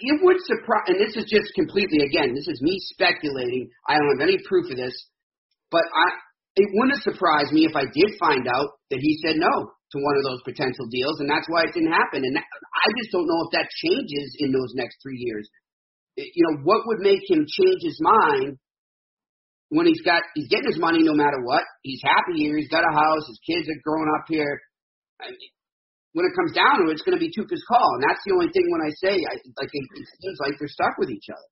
it 0.00 0.20
would 0.24 0.40
surprise, 0.44 0.88
and 0.88 1.00
this 1.00 1.16
is 1.16 1.28
just 1.28 1.52
completely, 1.56 2.04
again, 2.04 2.34
this 2.34 2.48
is 2.48 2.60
me 2.60 2.76
speculating. 2.92 3.68
I 3.88 3.96
don't 3.96 4.16
have 4.16 4.28
any 4.28 4.36
proof 4.48 4.70
of 4.70 4.76
this, 4.76 4.96
but 5.70 5.84
I, 5.84 6.08
it 6.56 6.68
wouldn't 6.72 7.04
surprise 7.04 7.52
me 7.52 7.64
if 7.64 7.76
I 7.76 7.84
did 7.84 8.16
find 8.20 8.48
out 8.48 8.80
that 8.90 9.00
he 9.00 9.16
said 9.24 9.36
no 9.36 9.72
to 9.92 9.96
one 9.98 10.16
of 10.20 10.24
those 10.24 10.42
potential 10.44 10.84
deals, 10.92 11.20
and 11.20 11.28
that's 11.28 11.48
why 11.48 11.64
it 11.64 11.72
didn't 11.72 11.92
happen. 11.92 12.20
And 12.24 12.36
I 12.36 12.88
just 13.00 13.10
don't 13.12 13.28
know 13.28 13.40
if 13.48 13.50
that 13.56 13.68
changes 13.72 14.28
in 14.40 14.52
those 14.52 14.76
next 14.76 15.00
three 15.00 15.16
years. 15.16 15.48
You 16.16 16.44
know, 16.50 16.66
what 16.66 16.84
would 16.86 17.00
make 17.00 17.22
him 17.30 17.46
change 17.46 17.80
his 17.80 17.98
mind 18.02 18.58
when 19.70 19.86
he's 19.86 20.00
got 20.02 20.24
he's 20.34 20.48
getting 20.48 20.68
his 20.68 20.80
money 20.80 21.00
no 21.00 21.14
matter 21.14 21.40
what. 21.44 21.64
He's 21.82 22.00
happy 22.04 22.40
here. 22.40 22.56
He's 22.56 22.72
got 22.72 22.84
a 22.84 22.92
house. 22.92 23.24
His 23.28 23.40
kids 23.44 23.68
are 23.68 23.80
growing 23.84 24.10
up 24.16 24.24
here. 24.28 24.60
I 25.20 25.30
mean, 25.32 25.50
when 26.12 26.24
it 26.24 26.34
comes 26.36 26.52
down 26.56 26.80
to 26.80 26.90
it, 26.90 26.96
it's 26.96 27.04
going 27.04 27.16
to 27.16 27.22
be 27.22 27.30
Tuukka's 27.30 27.64
call, 27.68 27.88
and 27.96 28.02
that's 28.02 28.20
the 28.24 28.32
only 28.32 28.50
thing. 28.50 28.66
When 28.72 28.82
I 28.82 28.92
say, 28.96 29.14
I 29.24 29.34
like 29.60 29.72
it, 29.72 29.84
it 29.94 30.06
seems 30.20 30.38
like 30.40 30.56
they're 30.58 30.72
stuck 30.72 30.96
with 30.98 31.10
each 31.12 31.28
other. 31.28 31.48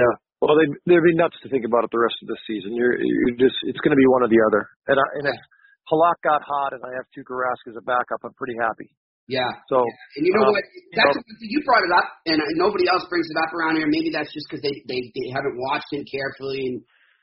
Yeah. 0.00 0.12
Well, 0.38 0.54
they 0.54 0.70
they'd 0.86 1.02
be 1.02 1.18
nuts 1.18 1.34
to 1.42 1.48
think 1.50 1.66
about 1.66 1.82
it 1.82 1.90
the 1.90 1.98
rest 1.98 2.14
of 2.22 2.28
the 2.30 2.38
season. 2.46 2.76
You're 2.76 2.94
you're 2.94 3.40
just 3.40 3.58
it's 3.66 3.80
going 3.82 3.96
to 3.96 3.98
be 3.98 4.06
one 4.06 4.22
or 4.22 4.30
the 4.30 4.42
other. 4.46 4.70
And 4.86 4.96
I, 5.00 5.06
and 5.18 5.26
if 5.34 5.40
Halak 5.88 6.20
got 6.22 6.44
hot 6.44 6.76
and 6.76 6.84
I 6.84 6.92
have 7.00 7.08
Tuukka 7.16 7.32
Rask 7.32 7.64
as 7.68 7.76
a 7.76 7.84
backup, 7.84 8.20
I'm 8.24 8.36
pretty 8.36 8.56
happy. 8.60 8.92
Yeah. 9.28 9.48
So, 9.68 9.84
yeah. 9.84 10.16
and 10.16 10.22
you 10.24 10.32
know 10.32 10.48
um, 10.48 10.56
what? 10.56 10.64
That's 10.96 11.12
you, 11.12 11.20
know, 11.20 11.48
you 11.52 11.58
brought 11.64 11.84
it 11.84 11.92
up, 11.92 12.08
and 12.24 12.40
nobody 12.56 12.88
else 12.88 13.04
brings 13.12 13.28
it 13.28 13.36
up 13.36 13.52
around 13.52 13.76
here. 13.76 13.84
Maybe 13.84 14.08
that's 14.08 14.32
just 14.32 14.48
because 14.48 14.64
they, 14.64 14.72
they 14.88 15.04
they 15.12 15.28
haven't 15.28 15.52
watched 15.60 15.92
him 15.92 16.00
carefully 16.08 16.64
and 16.64 16.76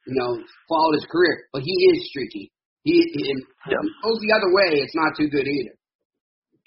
you 0.06 0.14
know, 0.14 0.38
followed 0.70 0.94
his 0.94 1.06
career. 1.10 1.50
But 1.52 1.66
he 1.66 1.74
is 1.74 2.06
streaky. 2.10 2.54
He, 2.86 3.02
he 3.02 3.22
yeah. 3.66 3.82
he 3.82 3.90
goes 4.06 4.22
the 4.22 4.34
other 4.38 4.54
way, 4.54 4.78
it's 4.78 4.94
not 4.94 5.18
too 5.18 5.26
good 5.26 5.50
either. 5.50 5.74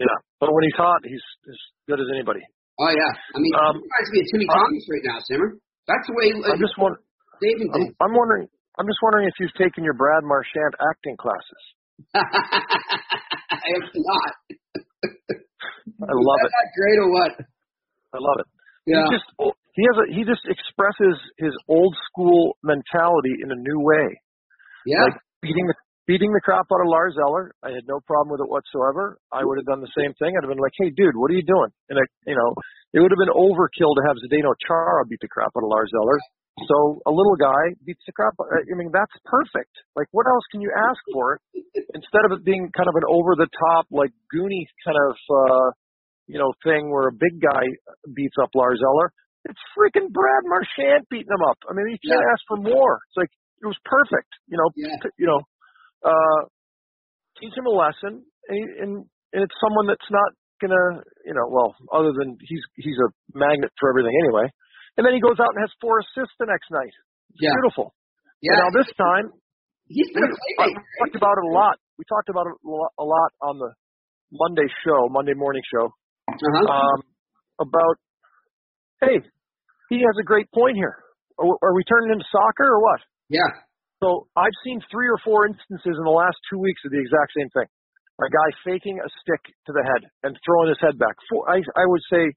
Yeah, 0.03 0.19
but 0.43 0.51
when 0.51 0.67
he's 0.67 0.75
hot, 0.75 0.99
he's 1.07 1.23
as 1.47 1.59
good 1.87 2.03
as 2.03 2.11
anybody. 2.11 2.43
Oh 2.79 2.91
yeah, 2.91 3.13
I 3.35 3.39
mean, 3.39 3.55
um, 3.55 3.79
he 3.79 3.87
reminds 3.87 4.11
me 4.11 4.19
of 4.23 4.27
Timmy 4.35 4.47
Thomas 4.51 4.85
right 4.91 5.07
now, 5.07 5.19
Simmer. 5.27 5.51
That's 5.87 6.07
the 6.11 6.15
way. 6.19 6.27
I'm 6.35 6.59
just 6.59 6.75
wondering. 6.75 7.03
I'm, 7.71 7.95
I'm 8.03 8.15
wondering. 8.15 8.51
I'm 8.79 8.87
just 8.87 8.99
wondering 9.03 9.31
if 9.31 9.35
you've 9.39 9.55
taken 9.55 9.87
your 9.87 9.95
Brad 9.95 10.27
Marchand 10.27 10.75
acting 10.91 11.15
classes. 11.19 11.63
I 12.15 13.59
have 13.75 13.89
not. 13.95 14.33
I 15.99 16.15
love 16.15 16.41
it. 16.45 16.53
great 16.79 16.99
or 16.99 17.11
what? 17.11 17.33
I 18.15 18.19
love 18.19 18.39
it. 18.41 18.49
Yeah. 18.87 19.05
He 19.05 19.17
just 19.17 19.29
he 19.77 19.83
has 19.85 19.97
a 20.01 20.07
he 20.11 20.23
just 20.25 20.45
expresses 20.49 21.17
his 21.39 21.53
old 21.69 21.95
school 22.11 22.57
mentality 22.63 23.37
in 23.43 23.51
a 23.53 23.59
new 23.59 23.81
way. 23.85 24.09
Yeah. 24.87 25.05
Like 25.05 25.21
beating 25.43 25.67
the 25.67 25.75
beating 26.07 26.33
the 26.33 26.41
crap 26.41 26.67
out 26.73 26.81
of 26.81 26.89
Lars 26.89 27.15
Eller. 27.21 27.53
I 27.63 27.71
had 27.77 27.85
no 27.87 28.01
problem 28.07 28.33
with 28.33 28.41
it 28.41 28.49
whatsoever. 28.49 29.21
I 29.31 29.45
would 29.45 29.59
have 29.61 29.69
done 29.69 29.85
the 29.85 29.93
same 29.93 30.17
thing. 30.17 30.35
I'd 30.35 30.43
have 30.43 30.51
been 30.51 30.63
like, 30.63 30.75
Hey 30.81 30.91
dude, 30.91 31.15
what 31.15 31.31
are 31.31 31.39
you 31.39 31.45
doing? 31.45 31.71
And 31.91 31.99
I 31.99 32.05
you 32.27 32.35
know, 32.35 32.57
it 32.95 33.01
would 33.05 33.13
have 33.13 33.21
been 33.21 33.35
overkill 33.35 33.93
to 33.99 34.03
have 34.09 34.17
Zdeno 34.25 34.57
Chara 34.67 35.05
beat 35.05 35.21
the 35.21 35.29
crap 35.29 35.53
out 35.53 35.63
of 35.63 35.71
Lars 35.71 35.93
Eller. 35.93 36.19
So 36.67 37.01
a 37.07 37.13
little 37.13 37.37
guy 37.37 37.77
beats 37.85 38.03
the 38.07 38.13
crap. 38.13 38.35
I 38.41 38.75
mean, 38.75 38.91
that's 38.93 39.13
perfect. 39.25 39.71
Like, 39.95 40.09
what 40.11 40.27
else 40.27 40.45
can 40.51 40.61
you 40.61 40.73
ask 40.75 40.99
for? 41.13 41.39
Instead 41.95 42.25
of 42.27 42.33
it 42.33 42.45
being 42.45 42.71
kind 42.75 42.89
of 42.89 42.97
an 42.97 43.07
over 43.07 43.37
the 43.37 43.49
top, 43.69 43.87
like 43.91 44.11
Goonie 44.35 44.67
kind 44.85 44.97
of, 44.97 45.15
uh, 45.31 45.69
you 46.27 46.39
know, 46.39 46.53
thing 46.65 46.91
where 46.91 47.09
a 47.09 47.15
big 47.15 47.41
guy 47.41 47.65
beats 48.15 48.37
up 48.43 48.51
Lars 48.55 48.81
Eller, 48.83 49.13
it's 49.45 49.61
freaking 49.77 50.11
Brad 50.13 50.45
Marchand 50.45 51.07
beating 51.11 51.31
him 51.31 51.45
up. 51.47 51.59
I 51.69 51.73
mean, 51.73 51.89
you 51.89 52.01
can't 52.03 52.21
yeah. 52.21 52.33
ask 52.33 52.43
for 52.49 52.59
more. 52.59 53.01
It's 53.09 53.17
like 53.17 53.33
it 53.63 53.67
was 53.67 53.79
perfect. 53.85 54.29
You 54.49 54.59
know, 54.59 54.69
yeah. 54.77 54.97
you 55.19 55.27
know, 55.27 55.41
uh, 56.05 56.41
teach 57.41 57.55
him 57.57 57.67
a 57.67 57.75
lesson, 57.75 58.25
and, 58.49 58.69
and 58.81 58.93
and 59.33 59.41
it's 59.45 59.55
someone 59.63 59.87
that's 59.87 60.11
not 60.11 60.33
gonna, 60.61 61.03
you 61.25 61.35
know, 61.35 61.47
well, 61.49 61.75
other 61.93 62.13
than 62.13 62.37
he's 62.41 62.63
he's 62.77 62.99
a 62.99 63.09
magnet 63.37 63.71
for 63.79 63.89
everything 63.91 64.15
anyway. 64.27 64.51
And 64.99 65.07
then 65.07 65.15
he 65.15 65.23
goes 65.23 65.39
out 65.39 65.55
and 65.55 65.63
has 65.63 65.71
four 65.79 66.03
assists 66.03 66.35
the 66.43 66.51
next 66.51 66.67
night. 66.75 66.91
It's 67.31 67.39
yeah. 67.39 67.55
beautiful. 67.55 67.95
Yeah. 68.43 68.59
And 68.59 68.67
now 68.67 68.71
this 68.75 68.91
time, 68.99 69.31
he's 69.87 70.11
been 70.11 70.27
we, 70.27 70.35
we 70.59 70.75
talked 70.99 71.15
about 71.15 71.39
it 71.39 71.47
a 71.47 71.55
lot. 71.55 71.79
We 71.97 72.05
talked 72.11 72.29
about 72.29 72.51
it 72.51 72.59
a 72.67 73.07
lot 73.07 73.31
on 73.39 73.63
the 73.63 73.71
Monday 74.35 74.67
show, 74.83 75.07
Monday 75.07 75.39
morning 75.39 75.63
show, 75.71 75.95
uh-huh. 76.27 76.67
um, 76.67 76.99
about 77.63 77.97
hey, 79.01 79.23
he 79.89 80.03
has 80.03 80.17
a 80.19 80.27
great 80.27 80.51
point 80.51 80.75
here. 80.75 80.99
Are, 81.39 81.47
are 81.47 81.75
we 81.75 81.87
turning 81.87 82.11
into 82.11 82.27
soccer 82.35 82.67
or 82.67 82.83
what? 82.83 83.01
Yeah. 83.31 83.47
So 84.03 84.27
I've 84.35 84.55
seen 84.67 84.83
three 84.91 85.07
or 85.07 85.19
four 85.23 85.47
instances 85.47 85.95
in 85.95 86.05
the 86.05 86.15
last 86.15 86.39
two 86.51 86.59
weeks 86.59 86.83
of 86.87 86.91
the 86.91 86.99
exact 86.99 87.35
same 87.39 87.51
thing. 87.55 87.71
A 88.19 88.27
guy 88.27 88.49
faking 88.67 88.99
a 88.99 89.09
stick 89.23 89.55
to 89.67 89.73
the 89.73 89.83
head 89.83 90.11
and 90.27 90.35
throwing 90.43 90.75
his 90.75 90.79
head 90.83 90.99
back. 90.99 91.15
Four, 91.31 91.47
I, 91.47 91.63
I 91.79 91.87
would 91.87 92.03
say 92.11 92.35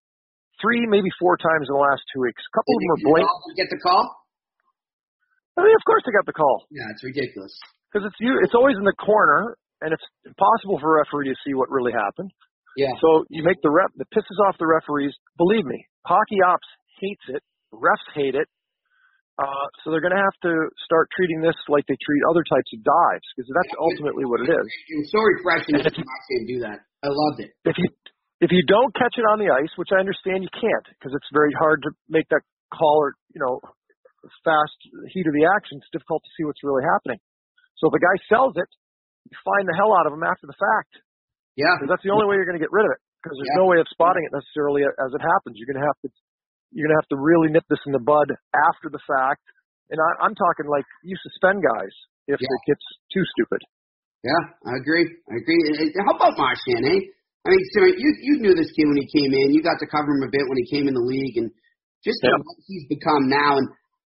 three, 0.59 0.83
maybe 0.89 1.07
four 1.21 1.37
times 1.37 1.69
in 1.69 1.73
the 1.73 1.79
last 1.81 2.01
two 2.11 2.21
weeks. 2.25 2.41
A 2.41 2.51
couple 2.57 2.73
Did 2.73 2.75
of 2.75 2.81
them 2.81 2.91
are 2.91 3.01
blatant. 3.07 3.57
Get 3.57 3.69
the 3.71 3.79
call? 3.79 4.03
I 5.55 5.63
mean, 5.63 5.75
of 5.75 5.83
course 5.85 6.03
they 6.03 6.11
got 6.11 6.25
the 6.25 6.35
call. 6.35 6.65
Yeah, 6.71 6.87
it's 6.91 7.03
ridiculous. 7.03 7.53
Because 7.91 8.07
it's 8.07 8.19
you. 8.19 8.39
It's 8.43 8.55
always 8.55 8.75
in 8.79 8.87
the 8.87 8.95
corner, 8.95 9.55
and 9.83 9.91
it's 9.91 10.03
impossible 10.23 10.79
for 10.79 10.95
a 10.95 11.03
referee 11.03 11.27
to 11.27 11.37
see 11.43 11.53
what 11.53 11.69
really 11.69 11.91
happened. 11.91 12.31
Yeah. 12.79 12.95
So 13.03 13.27
you 13.27 13.43
make 13.43 13.59
the 13.61 13.69
rep 13.69 13.91
that 13.99 14.07
pisses 14.15 14.39
off 14.47 14.55
the 14.57 14.67
referees. 14.67 15.11
Believe 15.35 15.67
me, 15.67 15.83
hockey 16.07 16.39
ops 16.39 16.67
hates 17.03 17.27
it. 17.27 17.43
Refs 17.75 18.07
hate 18.15 18.35
it. 18.35 18.47
Uh, 19.39 19.67
so 19.81 19.91
they're 19.91 20.03
going 20.03 20.15
to 20.15 20.21
have 20.21 20.37
to 20.43 20.53
start 20.85 21.07
treating 21.17 21.41
this 21.41 21.55
like 21.67 21.83
they 21.87 21.97
treat 21.97 22.21
other 22.29 22.43
types 22.45 22.67
of 22.77 22.83
dives, 22.83 23.25
because 23.35 23.49
that's 23.49 23.73
Yeah, 23.73 23.83
ultimately 23.83 24.23
what 24.23 24.39
it 24.43 24.51
is. 24.53 24.65
It's 24.87 25.11
so 25.11 25.19
refreshing 25.19 25.81
to 25.81 25.83
watch 25.83 26.27
him 26.29 26.43
do 26.45 26.57
that. 26.61 26.85
I 27.01 27.09
loved 27.09 27.41
it. 27.41 27.49
If 27.65 27.75
you 27.79 27.89
if 28.41 28.49
you 28.49 28.65
don't 28.65 28.91
catch 28.97 29.15
it 29.21 29.25
on 29.29 29.37
the 29.37 29.53
ice, 29.53 29.69
which 29.77 29.93
I 29.93 30.01
understand 30.01 30.41
you 30.41 30.51
can't, 30.51 30.85
because 30.97 31.13
it's 31.13 31.29
very 31.31 31.53
hard 31.55 31.85
to 31.85 31.93
make 32.09 32.25
that 32.33 32.41
call 32.73 32.97
or 33.05 33.13
you 33.33 33.39
know 33.41 33.61
fast 34.45 34.75
heat 35.13 35.25
of 35.29 35.33
the 35.33 35.45
action. 35.49 35.77
It's 35.81 35.93
difficult 35.93 36.21
to 36.25 36.31
see 36.37 36.43
what's 36.45 36.61
really 36.65 36.83
happening. 36.85 37.21
So 37.81 37.89
if 37.89 37.93
a 37.97 38.01
guy 38.01 38.17
sells 38.29 38.53
it, 38.57 38.69
you 39.29 39.37
find 39.45 39.65
the 39.65 39.77
hell 39.77 39.93
out 39.97 40.05
of 40.05 40.13
him 40.13 40.21
after 40.25 40.45
the 40.45 40.57
fact. 40.57 40.93
Yeah. 41.57 41.73
Because 41.77 41.89
that's 41.93 42.05
the 42.05 42.13
only 42.13 42.29
way 42.29 42.37
you're 42.37 42.45
going 42.49 42.57
to 42.57 42.61
get 42.63 42.73
rid 42.73 42.85
of 42.85 42.93
it. 42.93 43.01
Because 43.21 43.37
there's 43.37 43.53
Yeah. 43.53 43.61
no 43.61 43.69
way 43.69 43.77
of 43.81 43.89
spotting 43.89 44.21
it 44.25 44.33
necessarily 44.33 44.85
as 44.85 45.09
it 45.13 45.21
happens. 45.21 45.57
You're 45.57 45.69
going 45.69 45.81
to 45.81 45.87
have 45.89 45.99
to 46.05 46.09
you're 46.71 46.87
going 46.87 46.95
to 46.95 47.01
have 47.03 47.11
to 47.11 47.19
really 47.19 47.49
nip 47.51 47.65
this 47.67 47.83
in 47.85 47.91
the 47.91 47.99
bud 48.01 48.31
after 48.55 48.87
the 48.93 49.01
fact. 49.03 49.43
And 49.91 49.99
I, 49.99 50.23
I'm 50.23 50.33
talking 50.37 50.69
like 50.71 50.87
you 51.03 51.17
suspend 51.19 51.59
guys 51.65 51.91
if 52.29 52.39
Yeah. 52.39 52.47
it 52.47 52.61
gets 52.69 52.85
too 53.11 53.25
stupid. 53.35 53.59
Yeah, 54.23 54.41
I 54.69 54.77
agree. 54.77 55.03
I 55.27 55.35
agree. 55.41 55.61
How 56.05 56.13
about 56.15 56.37
Marchand, 56.37 56.85
eh? 56.85 57.01
I 57.41 57.49
mean, 57.49 57.63
Simmer, 57.73 57.89
you 57.97 58.09
you 58.21 58.33
knew 58.37 58.53
this 58.53 58.69
kid 58.77 58.85
when 58.85 59.01
he 59.01 59.09
came 59.09 59.33
in. 59.33 59.53
You 59.53 59.65
got 59.65 59.81
to 59.81 59.89
cover 59.89 60.13
him 60.13 60.21
a 60.21 60.29
bit 60.29 60.45
when 60.45 60.61
he 60.61 60.65
came 60.69 60.85
in 60.85 60.93
the 60.93 61.01
league, 61.01 61.37
and 61.41 61.49
just 62.05 62.21
Yeah. 62.21 62.37
what 62.37 62.57
he's 62.69 62.85
become 62.85 63.29
now. 63.29 63.57
And 63.57 63.67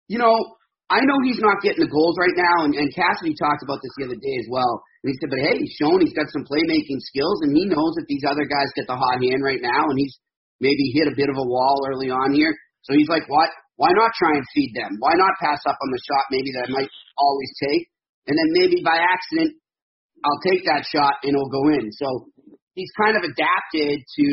you 0.09 0.17
know, 0.17 0.33
I 0.89 1.05
know 1.05 1.21
he's 1.21 1.41
not 1.45 1.61
getting 1.61 1.85
the 1.85 1.93
goals 1.93 2.17
right 2.17 2.33
now, 2.33 2.65
and, 2.65 2.73
and 2.73 2.89
Cassidy 2.89 3.37
talked 3.37 3.61
about 3.61 3.85
this 3.85 3.93
the 4.01 4.09
other 4.09 4.17
day 4.17 4.37
as 4.41 4.49
well. 4.49 4.81
And 5.05 5.13
he 5.13 5.15
said, 5.21 5.29
but 5.29 5.45
hey, 5.45 5.61
he's 5.61 5.77
shown 5.77 6.01
he's 6.01 6.17
got 6.17 6.33
some 6.33 6.49
playmaking 6.49 7.05
skills, 7.05 7.45
and 7.45 7.53
he 7.53 7.69
knows 7.69 7.93
that 8.01 8.09
these 8.09 8.25
other 8.25 8.49
guys 8.49 8.73
get 8.73 8.89
the 8.89 8.97
hot 8.97 9.21
hand 9.21 9.45
right 9.45 9.61
now, 9.61 9.85
and 9.93 9.99
he's 10.01 10.17
maybe 10.65 10.89
hit 10.97 11.13
a 11.13 11.15
bit 11.15 11.29
of 11.29 11.37
a 11.37 11.45
wall 11.45 11.85
early 11.85 12.09
on 12.09 12.33
here. 12.33 12.57
So 12.89 12.97
he's 12.97 13.13
like, 13.13 13.29
what? 13.29 13.53
Why 13.77 13.93
not 13.93 14.11
try 14.17 14.33
and 14.35 14.47
feed 14.57 14.73
them? 14.75 14.97
Why 14.99 15.13
not 15.15 15.37
pass 15.39 15.61
up 15.69 15.77
on 15.77 15.91
the 15.93 16.01
shot 16.03 16.25
maybe 16.33 16.51
that 16.57 16.67
I 16.67 16.83
might 16.83 16.91
always 17.21 17.53
take? 17.63 17.87
And 18.27 18.35
then 18.35 18.49
maybe 18.59 18.83
by 18.83 18.97
accident, 18.99 19.55
I'll 20.25 20.43
take 20.43 20.65
that 20.67 20.83
shot 20.83 21.23
and 21.23 21.37
it'll 21.37 21.53
go 21.53 21.69
in. 21.71 21.93
So 21.95 22.33
he's 22.79 22.95
kind 22.95 23.19
of 23.19 23.27
adapted 23.27 23.99
to 23.99 24.29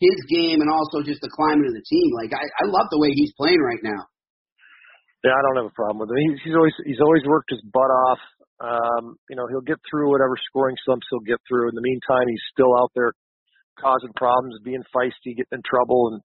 his 0.00 0.18
game 0.32 0.64
and 0.64 0.72
also 0.72 1.04
just 1.04 1.20
the 1.20 1.28
climate 1.28 1.68
of 1.68 1.76
the 1.76 1.84
team. 1.84 2.08
Like 2.16 2.32
I, 2.32 2.40
I 2.40 2.64
love 2.64 2.88
the 2.88 2.96
way 2.96 3.12
he's 3.12 3.36
playing 3.36 3.60
right 3.60 3.84
now. 3.84 4.08
Yeah, 5.20 5.36
I 5.36 5.40
don't 5.44 5.60
have 5.60 5.68
a 5.68 5.76
problem 5.76 6.00
with 6.00 6.14
it. 6.14 6.18
He's, 6.24 6.48
he's 6.48 6.56
always 6.56 6.76
he's 6.88 7.02
always 7.04 7.22
worked 7.28 7.52
his 7.52 7.60
butt 7.68 7.92
off. 8.08 8.22
Um, 8.58 9.20
you 9.28 9.36
know, 9.36 9.46
he'll 9.50 9.66
get 9.66 9.78
through 9.86 10.10
whatever 10.10 10.34
scoring 10.48 10.78
slumps 10.86 11.06
he'll 11.10 11.26
get 11.26 11.38
through. 11.46 11.68
In 11.68 11.76
the 11.76 11.84
meantime, 11.84 12.26
he's 12.26 12.46
still 12.54 12.72
out 12.78 12.90
there 12.94 13.12
causing 13.78 14.14
problems, 14.16 14.58
being 14.64 14.82
feisty, 14.94 15.36
getting 15.36 15.60
in 15.60 15.62
trouble, 15.66 16.14
and 16.14 16.18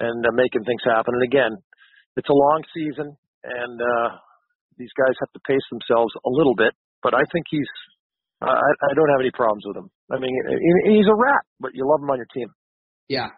and 0.00 0.24
uh, 0.24 0.32
making 0.32 0.64
things 0.64 0.80
happen. 0.86 1.12
And 1.18 1.26
again, 1.26 1.52
it's 2.16 2.30
a 2.30 2.38
long 2.38 2.62
season, 2.72 3.12
and 3.44 3.76
uh, 3.76 4.08
these 4.78 4.94
guys 4.94 5.18
have 5.20 5.34
to 5.34 5.42
pace 5.42 5.66
themselves 5.68 6.14
a 6.24 6.30
little 6.30 6.54
bit. 6.54 6.72
But 7.02 7.18
I 7.18 7.26
think 7.34 7.50
he's 7.50 7.68
I, 8.42 8.70
I 8.90 8.94
don't 8.94 9.10
have 9.10 9.22
any 9.22 9.30
problems 9.30 9.62
with 9.66 9.76
him. 9.76 9.90
I 10.12 10.20
mean, 10.20 10.34
he's 10.92 11.08
a 11.08 11.16
rat, 11.16 11.42
but 11.58 11.72
you 11.74 11.88
love 11.88 12.02
him 12.02 12.10
on 12.10 12.18
your 12.18 12.28
team. 12.34 12.52
Yeah, 13.08 13.28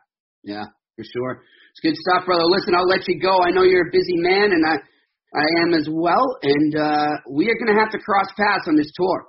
yeah, 0.42 0.66
for 0.96 1.04
sure. 1.06 1.42
It's 1.70 1.82
good 1.82 1.94
stuff, 1.96 2.26
brother. 2.26 2.44
Listen, 2.44 2.74
I'll 2.74 2.88
let 2.88 3.06
you 3.06 3.20
go. 3.20 3.38
I 3.42 3.50
know 3.50 3.62
you're 3.62 3.88
a 3.88 3.92
busy 3.92 4.18
man, 4.18 4.50
and 4.50 4.66
I 4.66 4.76
I 5.34 5.46
am 5.62 5.74
as 5.74 5.88
well. 5.90 6.38
And 6.42 6.74
uh, 6.74 7.10
we 7.30 7.50
are 7.50 7.58
going 7.58 7.74
to 7.74 7.80
have 7.80 7.90
to 7.90 7.98
cross 7.98 8.26
paths 8.38 8.66
on 8.68 8.76
this 8.76 8.90
tour. 8.94 9.26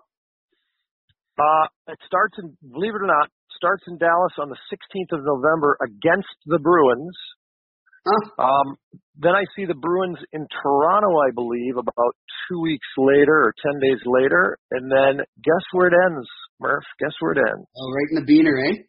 Uh, 1.38 1.66
it 1.92 2.00
starts 2.06 2.38
in, 2.38 2.56
believe 2.72 2.94
it 2.94 3.02
or 3.02 3.10
not, 3.10 3.30
starts 3.58 3.84
in 3.88 3.98
Dallas 3.98 4.34
on 4.40 4.50
the 4.50 4.60
16th 4.72 5.18
of 5.18 5.26
November 5.26 5.78
against 5.82 6.32
the 6.46 6.60
Bruins. 6.60 7.18
Huh? 8.06 8.44
Um, 8.44 8.78
then 9.18 9.32
I 9.32 9.44
see 9.56 9.66
the 9.66 9.76
Bruins 9.80 10.20
in 10.34 10.48
Toronto, 10.62 11.08
I 11.24 11.32
believe, 11.32 11.78
about 11.78 12.14
two 12.48 12.60
weeks 12.62 12.88
later 12.98 13.48
or 13.48 13.54
10 13.64 13.80
days 13.80 14.02
later. 14.06 14.58
And 14.72 14.92
then 14.92 15.24
guess 15.44 15.66
where 15.72 15.88
it 15.88 15.96
ends, 15.96 16.28
Murph? 16.60 16.84
Guess 17.00 17.16
where 17.20 17.32
it 17.32 17.40
ends? 17.40 17.68
Oh, 17.78 17.90
right 17.96 18.10
in 18.12 18.18
the 18.20 18.28
beaner, 18.28 18.56
eh? 18.70 18.84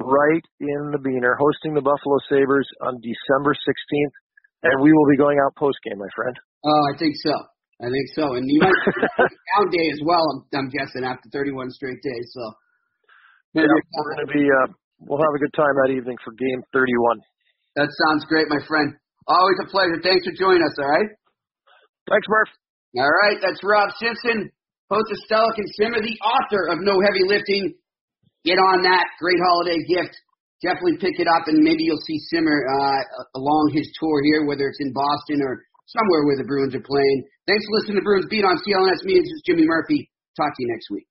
Right 0.00 0.42
in 0.58 0.90
the 0.90 0.98
Beaner, 0.98 1.38
hosting 1.38 1.74
the 1.74 1.84
Buffalo 1.84 2.18
Sabres 2.26 2.66
on 2.82 2.98
December 2.98 3.54
16th. 3.54 4.16
And 4.64 4.82
we 4.82 4.90
will 4.90 5.06
be 5.06 5.16
going 5.16 5.38
out 5.38 5.54
post 5.54 5.78
game, 5.84 5.98
my 5.98 6.10
friend. 6.16 6.34
Oh, 6.64 6.82
I 6.90 6.98
think 6.98 7.14
so. 7.22 7.30
I 7.78 7.86
think 7.92 8.08
so. 8.16 8.34
And 8.34 8.42
you 8.48 8.58
might 8.58 8.74
down 9.20 9.66
day 9.70 9.86
as 9.92 10.00
well. 10.02 10.24
I'm, 10.24 10.40
I'm 10.56 10.70
guessing 10.72 11.04
after 11.04 11.28
31 11.30 11.70
straight 11.70 12.00
days. 12.02 12.26
So 12.32 12.42
Yeah, 13.54 13.68
we're 13.68 14.14
going 14.16 14.26
to 14.26 14.32
be, 14.32 14.46
uh, 14.48 14.72
we'll 14.98 15.20
have 15.22 15.36
a 15.36 15.38
good 15.38 15.54
time 15.54 15.76
that 15.84 15.92
evening 15.92 16.16
for 16.24 16.32
game 16.32 16.64
31. 16.72 17.20
that 17.76 17.88
sounds 18.08 18.24
great, 18.24 18.48
my 18.48 18.58
friend. 18.66 18.96
Always 19.26 19.58
a 19.64 19.68
pleasure. 19.70 19.98
Thanks 20.02 20.24
for 20.26 20.34
joining 20.36 20.60
us. 20.60 20.76
All 20.76 20.88
right. 20.88 21.10
Thanks, 22.10 22.26
Murph. 22.28 22.52
All 23.00 23.14
right. 23.24 23.38
That's 23.40 23.60
Rob 23.64 23.88
Simpson, 23.96 24.52
host 24.92 25.08
of 25.10 25.18
Stellick 25.24 25.56
and 25.56 25.70
Simmer, 25.80 26.00
the 26.04 26.18
author 26.20 26.68
of 26.68 26.84
No 26.84 27.00
Heavy 27.00 27.24
Lifting. 27.24 27.74
Get 28.44 28.60
on 28.60 28.84
that. 28.84 29.04
Great 29.18 29.40
holiday 29.40 29.80
gift. 29.88 30.12
Definitely 30.62 31.00
pick 31.00 31.20
it 31.20 31.28
up, 31.28 31.48
and 31.48 31.60
maybe 31.60 31.84
you'll 31.84 32.04
see 32.06 32.20
Simmer 32.32 32.64
uh, 32.68 33.00
along 33.36 33.72
his 33.74 33.88
tour 34.00 34.22
here, 34.24 34.46
whether 34.46 34.68
it's 34.68 34.80
in 34.80 34.92
Boston 34.92 35.40
or 35.42 35.60
somewhere 35.88 36.24
where 36.24 36.36
the 36.36 36.44
Bruins 36.44 36.74
are 36.74 36.84
playing. 36.84 37.24
Thanks 37.46 37.64
for 37.68 37.80
listening 37.80 37.96
to 38.00 38.04
Bruins 38.04 38.26
Beat 38.30 38.44
on 38.44 38.56
CLNS 38.56 39.04
Media. 39.04 39.22
This 39.22 39.32
is 39.32 39.42
Jimmy 39.44 39.64
Murphy. 39.66 40.08
Talk 40.36 40.52
to 40.56 40.62
you 40.62 40.68
next 40.72 40.88
week. 40.90 41.06